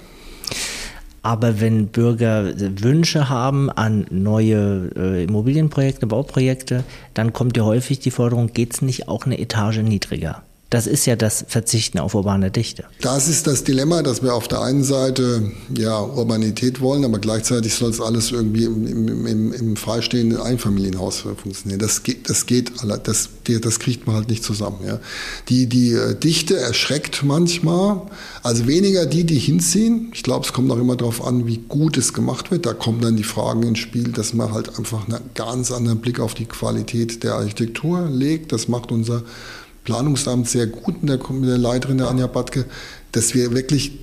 [1.24, 8.12] Aber wenn Bürger Wünsche haben an neue äh, Immobilienprojekte, Bauprojekte, dann kommt ja häufig die
[8.12, 10.42] Forderung, geht es nicht auch eine Etage niedriger?
[10.72, 12.86] Das ist ja das Verzichten auf urbane Dichte.
[13.02, 17.74] Das ist das Dilemma, dass wir auf der einen Seite ja Urbanität wollen, aber gleichzeitig
[17.76, 21.80] soll es alles irgendwie im, im, im, im freistehenden Einfamilienhaus funktionieren.
[21.80, 22.72] Das geht, das geht,
[23.04, 24.78] das, das kriegt man halt nicht zusammen.
[24.88, 25.02] Ja.
[25.50, 28.04] Die, die äh, Dichte erschreckt manchmal,
[28.42, 30.12] also weniger die, die hinziehen.
[30.14, 32.66] Ich glaube, es kommt auch immer darauf an, wie gut es gemacht wird.
[32.66, 36.22] Da kommen dann die Fragen ins Spiel, dass man halt einfach einen ganz anderen Blick
[36.22, 38.54] auf die Qualität der Architektur legt.
[38.54, 39.24] Das macht unser
[39.84, 42.66] Planungsamt sehr gut mit der, mit der Leiterin der Anja Badke,
[43.12, 44.00] dass wir wirklich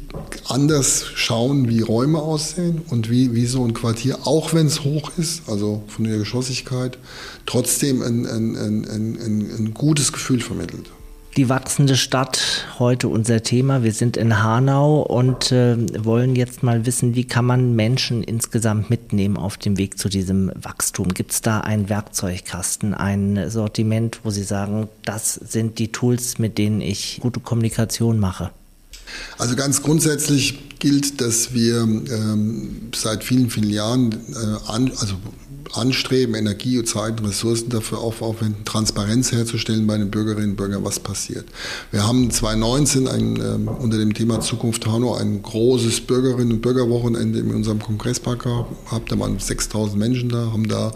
[0.46, 5.12] anders schauen, wie Räume aussehen und wie, wie so ein Quartier, auch wenn es hoch
[5.16, 6.98] ist, also von der Geschossigkeit,
[7.46, 10.90] trotzdem ein, ein, ein, ein, ein gutes Gefühl vermittelt.
[11.38, 13.84] Die wachsende Stadt, heute unser Thema.
[13.84, 18.90] Wir sind in Hanau und äh, wollen jetzt mal wissen, wie kann man Menschen insgesamt
[18.90, 21.14] mitnehmen auf dem Weg zu diesem Wachstum?
[21.14, 26.58] Gibt es da einen Werkzeugkasten, ein Sortiment, wo Sie sagen, das sind die Tools, mit
[26.58, 28.50] denen ich gute Kommunikation mache?
[29.38, 35.14] Also ganz grundsätzlich gilt, dass wir ähm, seit vielen, vielen Jahren äh, an, also
[35.74, 40.98] anstreben, Energie, Zeit und Ressourcen dafür aufwenden, Transparenz herzustellen bei den Bürgerinnen und Bürgern, was
[40.98, 41.46] passiert.
[41.90, 47.38] Wir haben 2019 ein, äh, unter dem Thema Zukunft Hanau ein großes Bürgerinnen- und Bürgerwochenende
[47.38, 49.12] in unserem Kongresspark gehabt.
[49.12, 50.92] Da waren 6000 Menschen da, haben da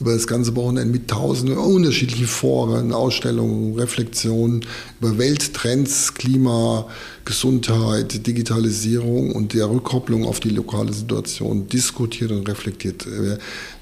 [0.00, 4.66] über das ganze Wochenende mit tausenden unterschiedlichen Foren, Ausstellungen, Reflexionen
[5.00, 6.86] über Welttrends, Klima,
[7.24, 13.06] Gesundheit, Digitalisierung und der Rückkopplung auf die lokale Situation diskutiert und reflektiert.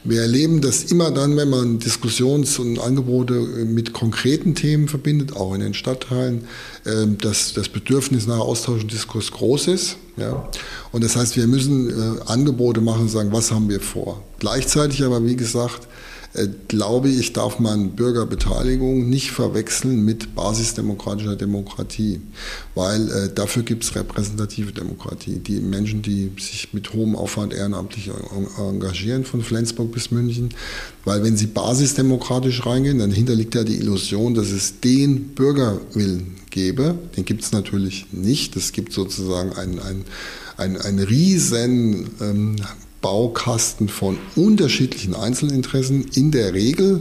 [0.05, 5.55] Wir erleben das immer dann, wenn man Diskussions- und Angebote mit konkreten Themen verbindet, auch
[5.55, 6.45] in den Stadtteilen,
[6.87, 9.97] ähm, dass das Bedürfnis nach Austausch und Diskurs groß ist.
[10.17, 10.49] Ja?
[10.93, 14.23] Und das heißt, wir müssen äh, Angebote machen und sagen, was haben wir vor.
[14.39, 16.12] Gleichzeitig aber, wie gesagt, äh,
[16.69, 22.21] glaube ich, darf man Bürgerbeteiligung nicht verwechseln mit basisdemokratischer Demokratie,
[22.75, 25.39] weil äh, dafür gibt es repräsentative Demokratie.
[25.41, 28.11] Die Menschen, die sich mit hohem Aufwand ehrenamtlich
[28.59, 30.55] engagieren, von Flensburg bis München,
[31.05, 36.95] weil wenn sie basisdemokratisch reingehen, dann hinterliegt ja die Illusion, dass es den Bürgerwillen gäbe.
[37.17, 38.57] Den gibt es natürlich nicht.
[38.57, 40.05] Es gibt sozusagen einen, einen,
[40.57, 42.57] einen, einen riesen ähm,
[43.03, 47.01] Baukasten von unterschiedlichen Einzelinteressen, in der Regel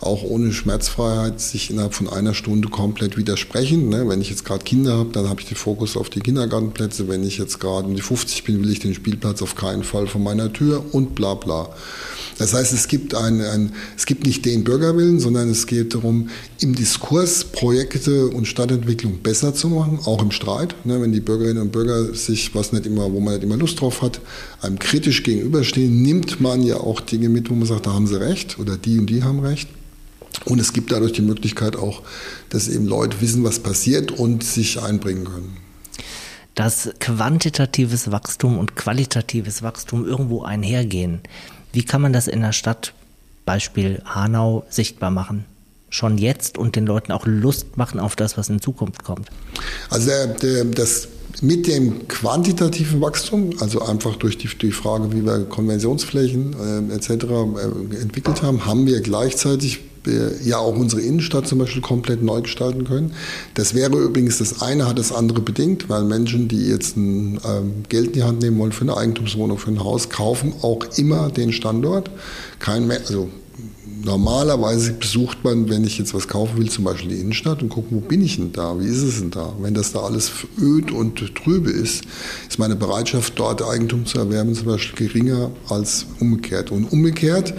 [0.00, 3.88] auch ohne Schmerzfreiheit sich innerhalb von einer Stunde komplett widersprechen.
[3.88, 4.08] Ne?
[4.08, 7.08] Wenn ich jetzt gerade Kinder habe, dann habe ich den Fokus auf die Kindergartenplätze.
[7.08, 10.06] Wenn ich jetzt gerade um die 50 bin, will ich den Spielplatz auf keinen Fall
[10.06, 11.70] von meiner Tür und bla bla.
[12.38, 16.28] Das heißt, es gibt, ein, ein, es gibt nicht den Bürgerwillen, sondern es geht darum,
[16.60, 20.76] im Diskurs Projekte und Stadtentwicklung besser zu machen, auch im Streit.
[20.84, 23.80] Ne, wenn die Bürgerinnen und Bürger sich, was nicht immer, wo man nicht immer Lust
[23.80, 24.20] drauf hat,
[24.62, 28.20] einem kritisch gegenüberstehen, nimmt man ja auch Dinge mit, wo man sagt, da haben sie
[28.20, 29.68] recht oder die und die haben recht.
[30.44, 32.02] Und es gibt dadurch die Möglichkeit auch,
[32.50, 35.56] dass eben Leute wissen, was passiert und sich einbringen können.
[36.54, 41.20] Dass quantitatives Wachstum und qualitatives Wachstum irgendwo einhergehen.
[41.72, 42.94] Wie kann man das in der Stadt,
[43.44, 45.44] Beispiel Hanau, sichtbar machen?
[45.90, 49.28] Schon jetzt und den Leuten auch Lust machen auf das, was in Zukunft kommt?
[49.88, 51.08] Also der, der, das
[51.40, 57.10] mit dem quantitativen Wachstum, also einfach durch die, die Frage, wie wir Konversionsflächen äh, etc.
[57.10, 59.80] Äh, entwickelt haben, haben wir gleichzeitig
[60.44, 63.12] ja auch unsere Innenstadt zum Beispiel komplett neu gestalten können.
[63.54, 67.72] Das wäre übrigens das eine, hat das andere bedingt, weil Menschen, die jetzt ein, ähm,
[67.88, 71.30] Geld in die Hand nehmen wollen für eine Eigentumswohnung, für ein Haus, kaufen auch immer
[71.30, 72.10] den Standort.
[72.58, 73.28] Kein, also
[74.08, 77.88] normalerweise besucht man, wenn ich jetzt was kaufen will, zum Beispiel die Innenstadt und guckt,
[77.90, 78.80] wo bin ich denn da?
[78.80, 79.52] Wie ist es denn da?
[79.60, 82.04] Wenn das da alles öd und trübe ist,
[82.48, 86.70] ist meine Bereitschaft, dort Eigentum zu erwerben, zum Beispiel geringer als umgekehrt.
[86.70, 87.52] Und umgekehrt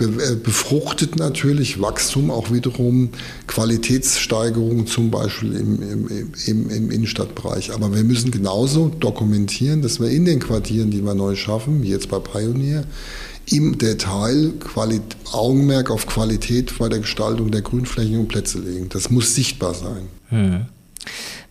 [0.00, 3.10] äh, befruchtet natürlich Wachstum auch wiederum
[3.46, 7.72] Qualitätssteigerungen, zum Beispiel im, im, im, im, Innenstadtbereich.
[7.72, 12.08] Aber wir müssen genauso dokumentieren, dass wir in den Quartieren, die wir neu schaffen, jetzt
[12.08, 12.84] bei Pioneer,
[13.50, 18.88] im Detail Qualit Augenmerk auf Qualität bei der Gestaltung der Grünflächen und Plätze legen.
[18.88, 20.08] Das muss sichtbar sein.
[20.28, 20.66] Hm.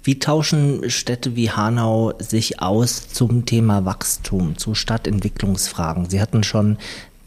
[0.03, 6.09] Wie tauschen Städte wie Hanau sich aus zum Thema Wachstum, zu Stadtentwicklungsfragen?
[6.09, 6.77] Sie hatten schon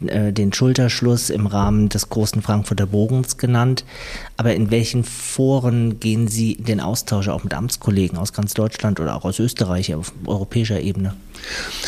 [0.05, 3.85] äh, den Schulterschluss im Rahmen des großen Frankfurter Bogens genannt.
[4.37, 8.99] Aber in welchen Foren gehen Sie in den Austausch auch mit Amtskollegen aus ganz Deutschland
[8.99, 11.15] oder auch aus Österreich auf europäischer Ebene?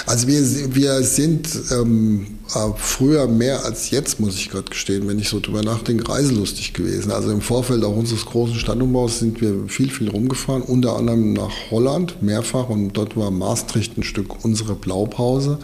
[0.06, 0.42] Also wir,
[0.76, 5.40] wir sind ähm, äh, früher mehr als jetzt, muss ich gerade gestehen, wenn ich so
[5.40, 7.12] drüber nachdenke, reiselustig gewesen.
[7.12, 11.52] Also im Vorfeld auch unseres großen Stadtumbaus sind wir viel, viel rumgefahren, unter anderem nach
[11.72, 15.60] Holland mehrfach und dort war Maastricht ein Stück unsere Blaupause.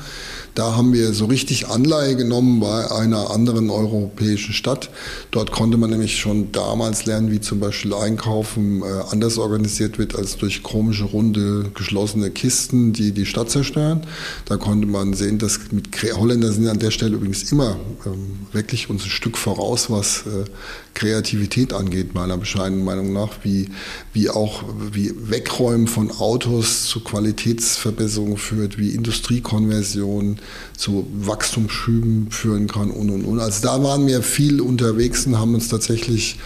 [0.55, 4.89] Da haben wir so richtig Anleihe genommen bei einer anderen europäischen Stadt.
[5.31, 10.15] Dort konnte man nämlich schon damals lernen, wie zum Beispiel Einkaufen äh, anders organisiert wird
[10.15, 14.07] als durch komische, runde, geschlossene Kisten, die die Stadt zerstören.
[14.45, 17.75] Da konnte man sehen, dass mit Holländer sind an der Stelle übrigens immer
[18.07, 20.45] ähm, wirklich uns ein Stück voraus, was äh,
[20.95, 23.69] Kreativität angeht, meiner bescheidenen Meinung nach, wie,
[24.11, 30.39] wie auch wie Wegräumen von Autos zu Qualitätsverbesserungen führt, wie Industriekonversion
[30.75, 33.39] zu Wachstumsschüben führen kann und und und.
[33.39, 36.39] Also da waren wir viel unterwegs und haben uns tatsächlich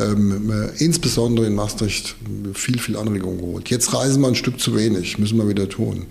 [0.00, 2.16] ähm, äh, insbesondere in Maastricht
[2.54, 3.70] viel, viel Anregung geholt.
[3.70, 6.06] Jetzt reisen wir ein Stück zu wenig, müssen wir wieder tun.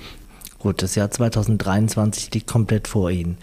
[0.59, 3.37] Gut, das Jahr 2023 liegt komplett vor Ihnen.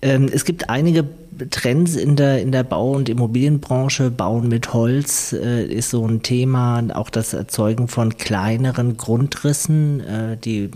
[0.00, 1.04] Ähm, es gibt einige
[1.50, 4.10] Trends in der, in der Bau- und Immobilienbranche.
[4.10, 6.82] Bauen mit Holz äh, ist so ein Thema.
[6.94, 10.00] Auch das Erzeugen von kleineren Grundrissen.
[10.00, 10.70] Äh, die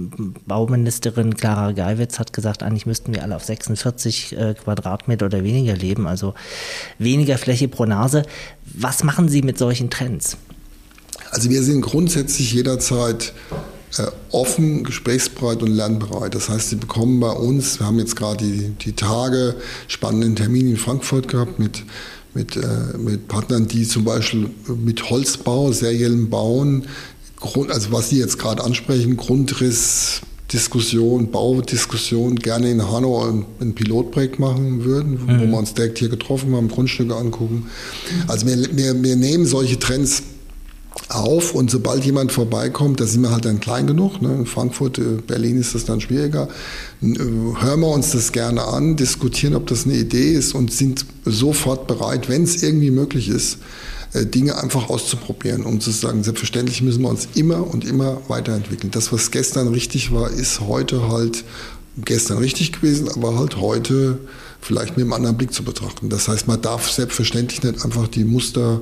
[0.47, 5.77] Bauministerin Clara Geiwitz hat gesagt, eigentlich müssten wir alle auf 46 äh, Quadratmeter oder weniger
[5.77, 6.35] leben, also
[6.99, 8.25] weniger Fläche pro Nase.
[8.75, 10.37] Was machen Sie mit solchen Trends?
[11.31, 13.33] Also wir sind grundsätzlich jederzeit
[14.31, 16.35] offen, gesprächsbereit und lernbereit.
[16.35, 19.57] Das heißt, Sie bekommen bei uns, wir haben jetzt gerade die, die Tage
[19.89, 21.83] spannenden Termin in Frankfurt gehabt mit,
[22.35, 24.49] mit, äh, mit Partnern, die zum Beispiel
[24.83, 26.85] mit Holzbau, seriellem Bauen,
[27.37, 30.21] Grund, also was Sie jetzt gerade ansprechen, Grundriss,
[30.53, 35.41] Diskussion, Baudiskussion gerne in Hanau ein, ein Pilotprojekt machen würden, mhm.
[35.41, 37.67] wo wir uns direkt hier getroffen haben, Grundstücke angucken.
[38.27, 40.23] Also wir, wir, wir nehmen solche Trends
[41.11, 44.23] auf und sobald jemand vorbeikommt, da sind wir halt dann klein genug.
[44.23, 44.33] Ne?
[44.35, 46.49] In Frankfurt, äh, Berlin ist das dann schwieriger.
[47.03, 51.05] Äh, hören wir uns das gerne an, diskutieren, ob das eine Idee ist und sind
[51.25, 53.59] sofort bereit, wenn es irgendwie möglich ist,
[54.13, 58.93] äh, Dinge einfach auszuprobieren, um zu sagen, selbstverständlich müssen wir uns immer und immer weiterentwickeln.
[58.93, 61.45] Das, was gestern richtig war, ist heute halt
[62.05, 64.19] gestern richtig gewesen, aber halt heute
[64.61, 66.09] vielleicht mit einem anderen Blick zu betrachten.
[66.09, 68.81] Das heißt, man darf selbstverständlich nicht einfach die Muster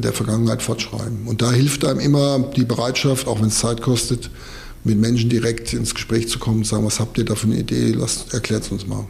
[0.00, 1.26] der Vergangenheit fortschreiben.
[1.26, 4.30] Und da hilft einem immer die Bereitschaft, auch wenn es Zeit kostet,
[4.84, 7.56] mit Menschen direkt ins Gespräch zu kommen und sagen, was habt ihr da für eine
[7.56, 7.96] Idee,
[8.32, 9.04] erklärt es uns mal.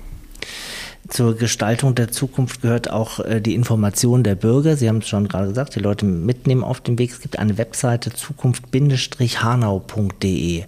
[1.09, 4.77] Zur Gestaltung der Zukunft gehört auch äh, die Information der Bürger.
[4.77, 7.13] Sie haben es schon gerade gesagt, die Leute mitnehmen auf dem Weg.
[7.13, 10.65] Es gibt eine Webseite zukunft-hanau.de.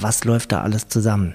[0.00, 1.34] Was läuft da alles zusammen?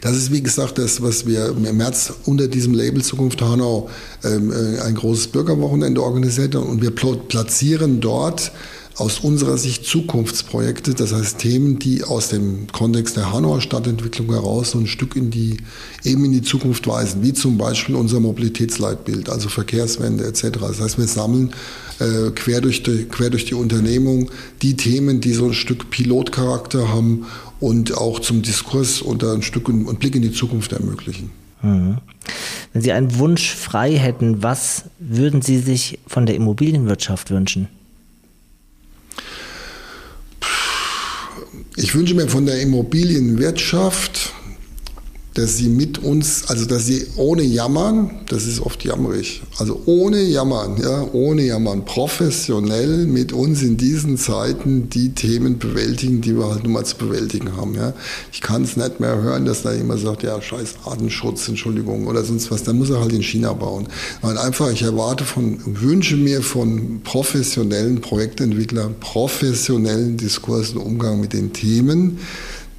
[0.00, 3.88] Das ist, wie gesagt, das, was wir im März unter diesem Label Zukunft Hanau
[4.24, 6.66] ähm, äh, ein großes Bürgerwochenende organisiert haben.
[6.66, 8.52] Und wir platzieren dort
[8.98, 14.72] aus unserer Sicht Zukunftsprojekte, das heißt Themen, die aus dem Kontext der Hanauer Stadtentwicklung heraus
[14.72, 15.58] so ein Stück in die,
[16.02, 20.58] eben in die Zukunft weisen, wie zum Beispiel unser Mobilitätsleitbild, also Verkehrswende etc.
[20.60, 21.52] Das heißt, wir sammeln
[22.00, 24.30] äh, quer, durch die, quer durch die Unternehmung
[24.62, 27.26] die Themen, die so ein Stück Pilotcharakter haben
[27.60, 31.30] und auch zum Diskurs und ein Stück und Blick in die Zukunft ermöglichen.
[31.62, 31.98] Mhm.
[32.72, 37.68] Wenn Sie einen Wunsch frei hätten, was würden Sie sich von der Immobilienwirtschaft wünschen?
[41.76, 44.32] Ich wünsche mir von der Immobilienwirtschaft,
[45.38, 50.20] dass sie mit uns, also dass sie ohne Jammern, das ist oft jammerig, also ohne
[50.20, 56.50] Jammern, ja, ohne Jammern, professionell mit uns in diesen Zeiten die Themen bewältigen, die wir
[56.50, 57.76] halt nun mal zu bewältigen haben.
[57.76, 57.94] Ja.
[58.32, 62.24] Ich kann es nicht mehr hören, dass da jemand sagt, ja, scheiß Artenschutz, Entschuldigung oder
[62.24, 63.86] sonst was, dann muss er halt in China bauen.
[64.22, 71.52] Weil einfach, ich erwarte von, wünsche mir von professionellen Projektentwicklern, professionellen Diskursen Umgang mit den
[71.52, 72.18] Themen,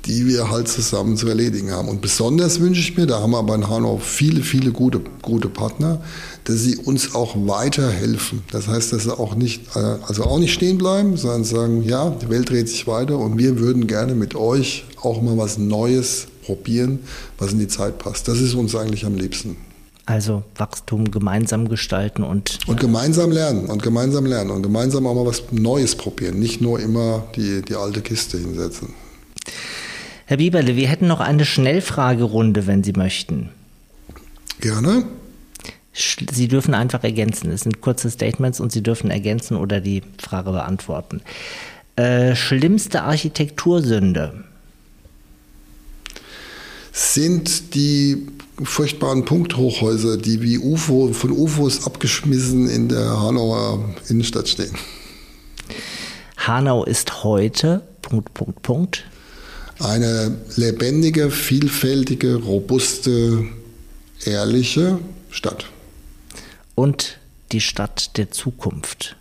[0.06, 1.88] die wir halt zusammen zu erledigen haben.
[1.88, 5.50] Und besonders wünsche ich mir, da haben wir aber in Hanau viele, viele gute, gute
[5.50, 6.02] Partner,
[6.46, 8.44] dass sie uns auch weiterhelfen.
[8.52, 12.10] Das heißt, dass sie auch nicht, äh, also auch nicht stehen bleiben, sondern sagen, ja,
[12.10, 16.28] die Welt dreht sich weiter und wir würden gerne mit euch auch mal was Neues
[16.46, 17.00] probieren,
[17.38, 18.28] was in die Zeit passt.
[18.28, 19.58] Das ist uns eigentlich am liebsten.
[20.06, 22.58] Also Wachstum gemeinsam gestalten und.
[22.66, 26.40] Und gemeinsam lernen und gemeinsam lernen und gemeinsam auch mal was Neues probieren.
[26.40, 28.96] Nicht nur immer die, die alte Kiste hinsetzen.
[30.30, 33.50] Herr Bieberle, wir hätten noch eine Schnellfragerunde, wenn Sie möchten.
[34.62, 35.06] Gerne.
[35.92, 37.50] Sie dürfen einfach ergänzen.
[37.50, 41.24] Es sind kurze Statements und Sie dürfen ergänzen oder die Frage beantworten.
[41.96, 44.44] Äh, schlimmste Architektursünde?
[46.92, 48.28] Sind die
[48.62, 54.76] furchtbaren Punkthochhäuser, die wie UFO von UFOs abgeschmissen in der Hanauer Innenstadt stehen.
[56.38, 59.06] Hanau ist heute Punkt, Punkt, Punkt
[59.80, 63.46] eine lebendige, vielfältige, robuste,
[64.26, 65.00] ehrliche
[65.30, 65.66] Stadt.
[66.76, 67.18] Und
[67.52, 69.16] die Stadt der Zukunft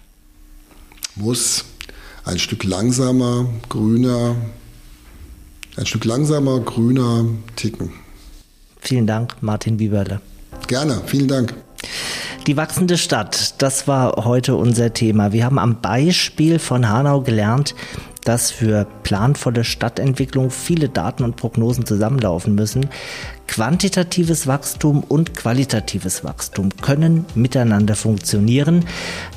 [1.15, 1.65] muss
[2.25, 4.37] ein Stück langsamer, grüner,
[5.77, 7.25] ein Stück langsamer, grüner
[7.57, 7.93] ticken.
[8.81, 10.21] Vielen Dank, Martin Bieberle.
[10.67, 11.55] Gerne, vielen Dank.
[12.47, 15.33] Die wachsende Stadt, das war heute unser Thema.
[15.33, 17.75] Wir haben am Beispiel von Hanau gelernt,
[18.29, 22.91] dass für planvolle Stadtentwicklung viele Daten und Prognosen zusammenlaufen müssen.
[23.47, 28.85] Quantitatives Wachstum und qualitatives Wachstum können miteinander funktionieren.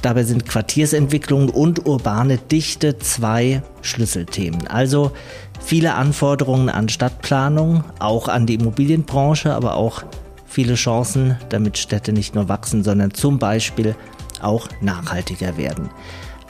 [0.01, 4.67] Dabei sind Quartiersentwicklung und urbane Dichte zwei Schlüsselthemen.
[4.67, 5.13] Also
[5.61, 10.03] viele Anforderungen an Stadtplanung, auch an die Immobilienbranche, aber auch
[10.45, 13.95] viele Chancen, damit Städte nicht nur wachsen, sondern zum Beispiel
[14.41, 15.89] auch nachhaltiger werden.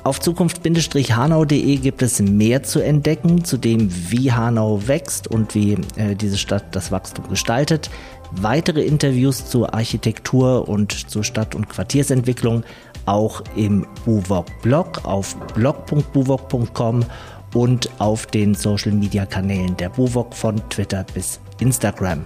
[0.03, 6.15] Auf Zukunft-hanau.de gibt es mehr zu entdecken zu dem, wie Hanau wächst und wie äh,
[6.15, 7.91] diese Stadt das Wachstum gestaltet.
[8.31, 12.63] Weitere Interviews zur Architektur und zur Stadt- und Quartiersentwicklung
[13.05, 17.05] auch im Buwok-Blog auf blog.buwok.com
[17.53, 22.25] und auf den Social-Media-Kanälen der Buwok von Twitter bis Instagram.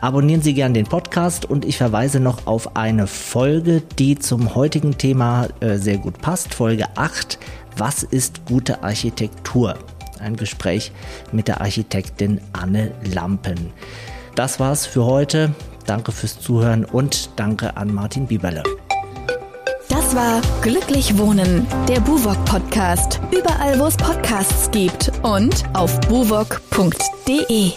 [0.00, 4.98] Abonnieren Sie gern den Podcast und ich verweise noch auf eine Folge, die zum heutigen
[4.98, 6.54] Thema äh, sehr gut passt.
[6.54, 7.38] Folge 8.
[7.76, 9.76] Was ist gute Architektur?
[10.20, 10.92] Ein Gespräch
[11.32, 13.72] mit der Architektin Anne Lampen.
[14.34, 15.54] Das war's für heute.
[15.86, 18.62] Danke fürs Zuhören und danke an Martin Bieberle.
[19.88, 23.20] Das war Glücklich Wohnen, der Buwok Podcast.
[23.30, 27.72] Überall, wo es Podcasts gibt und auf buwok.de.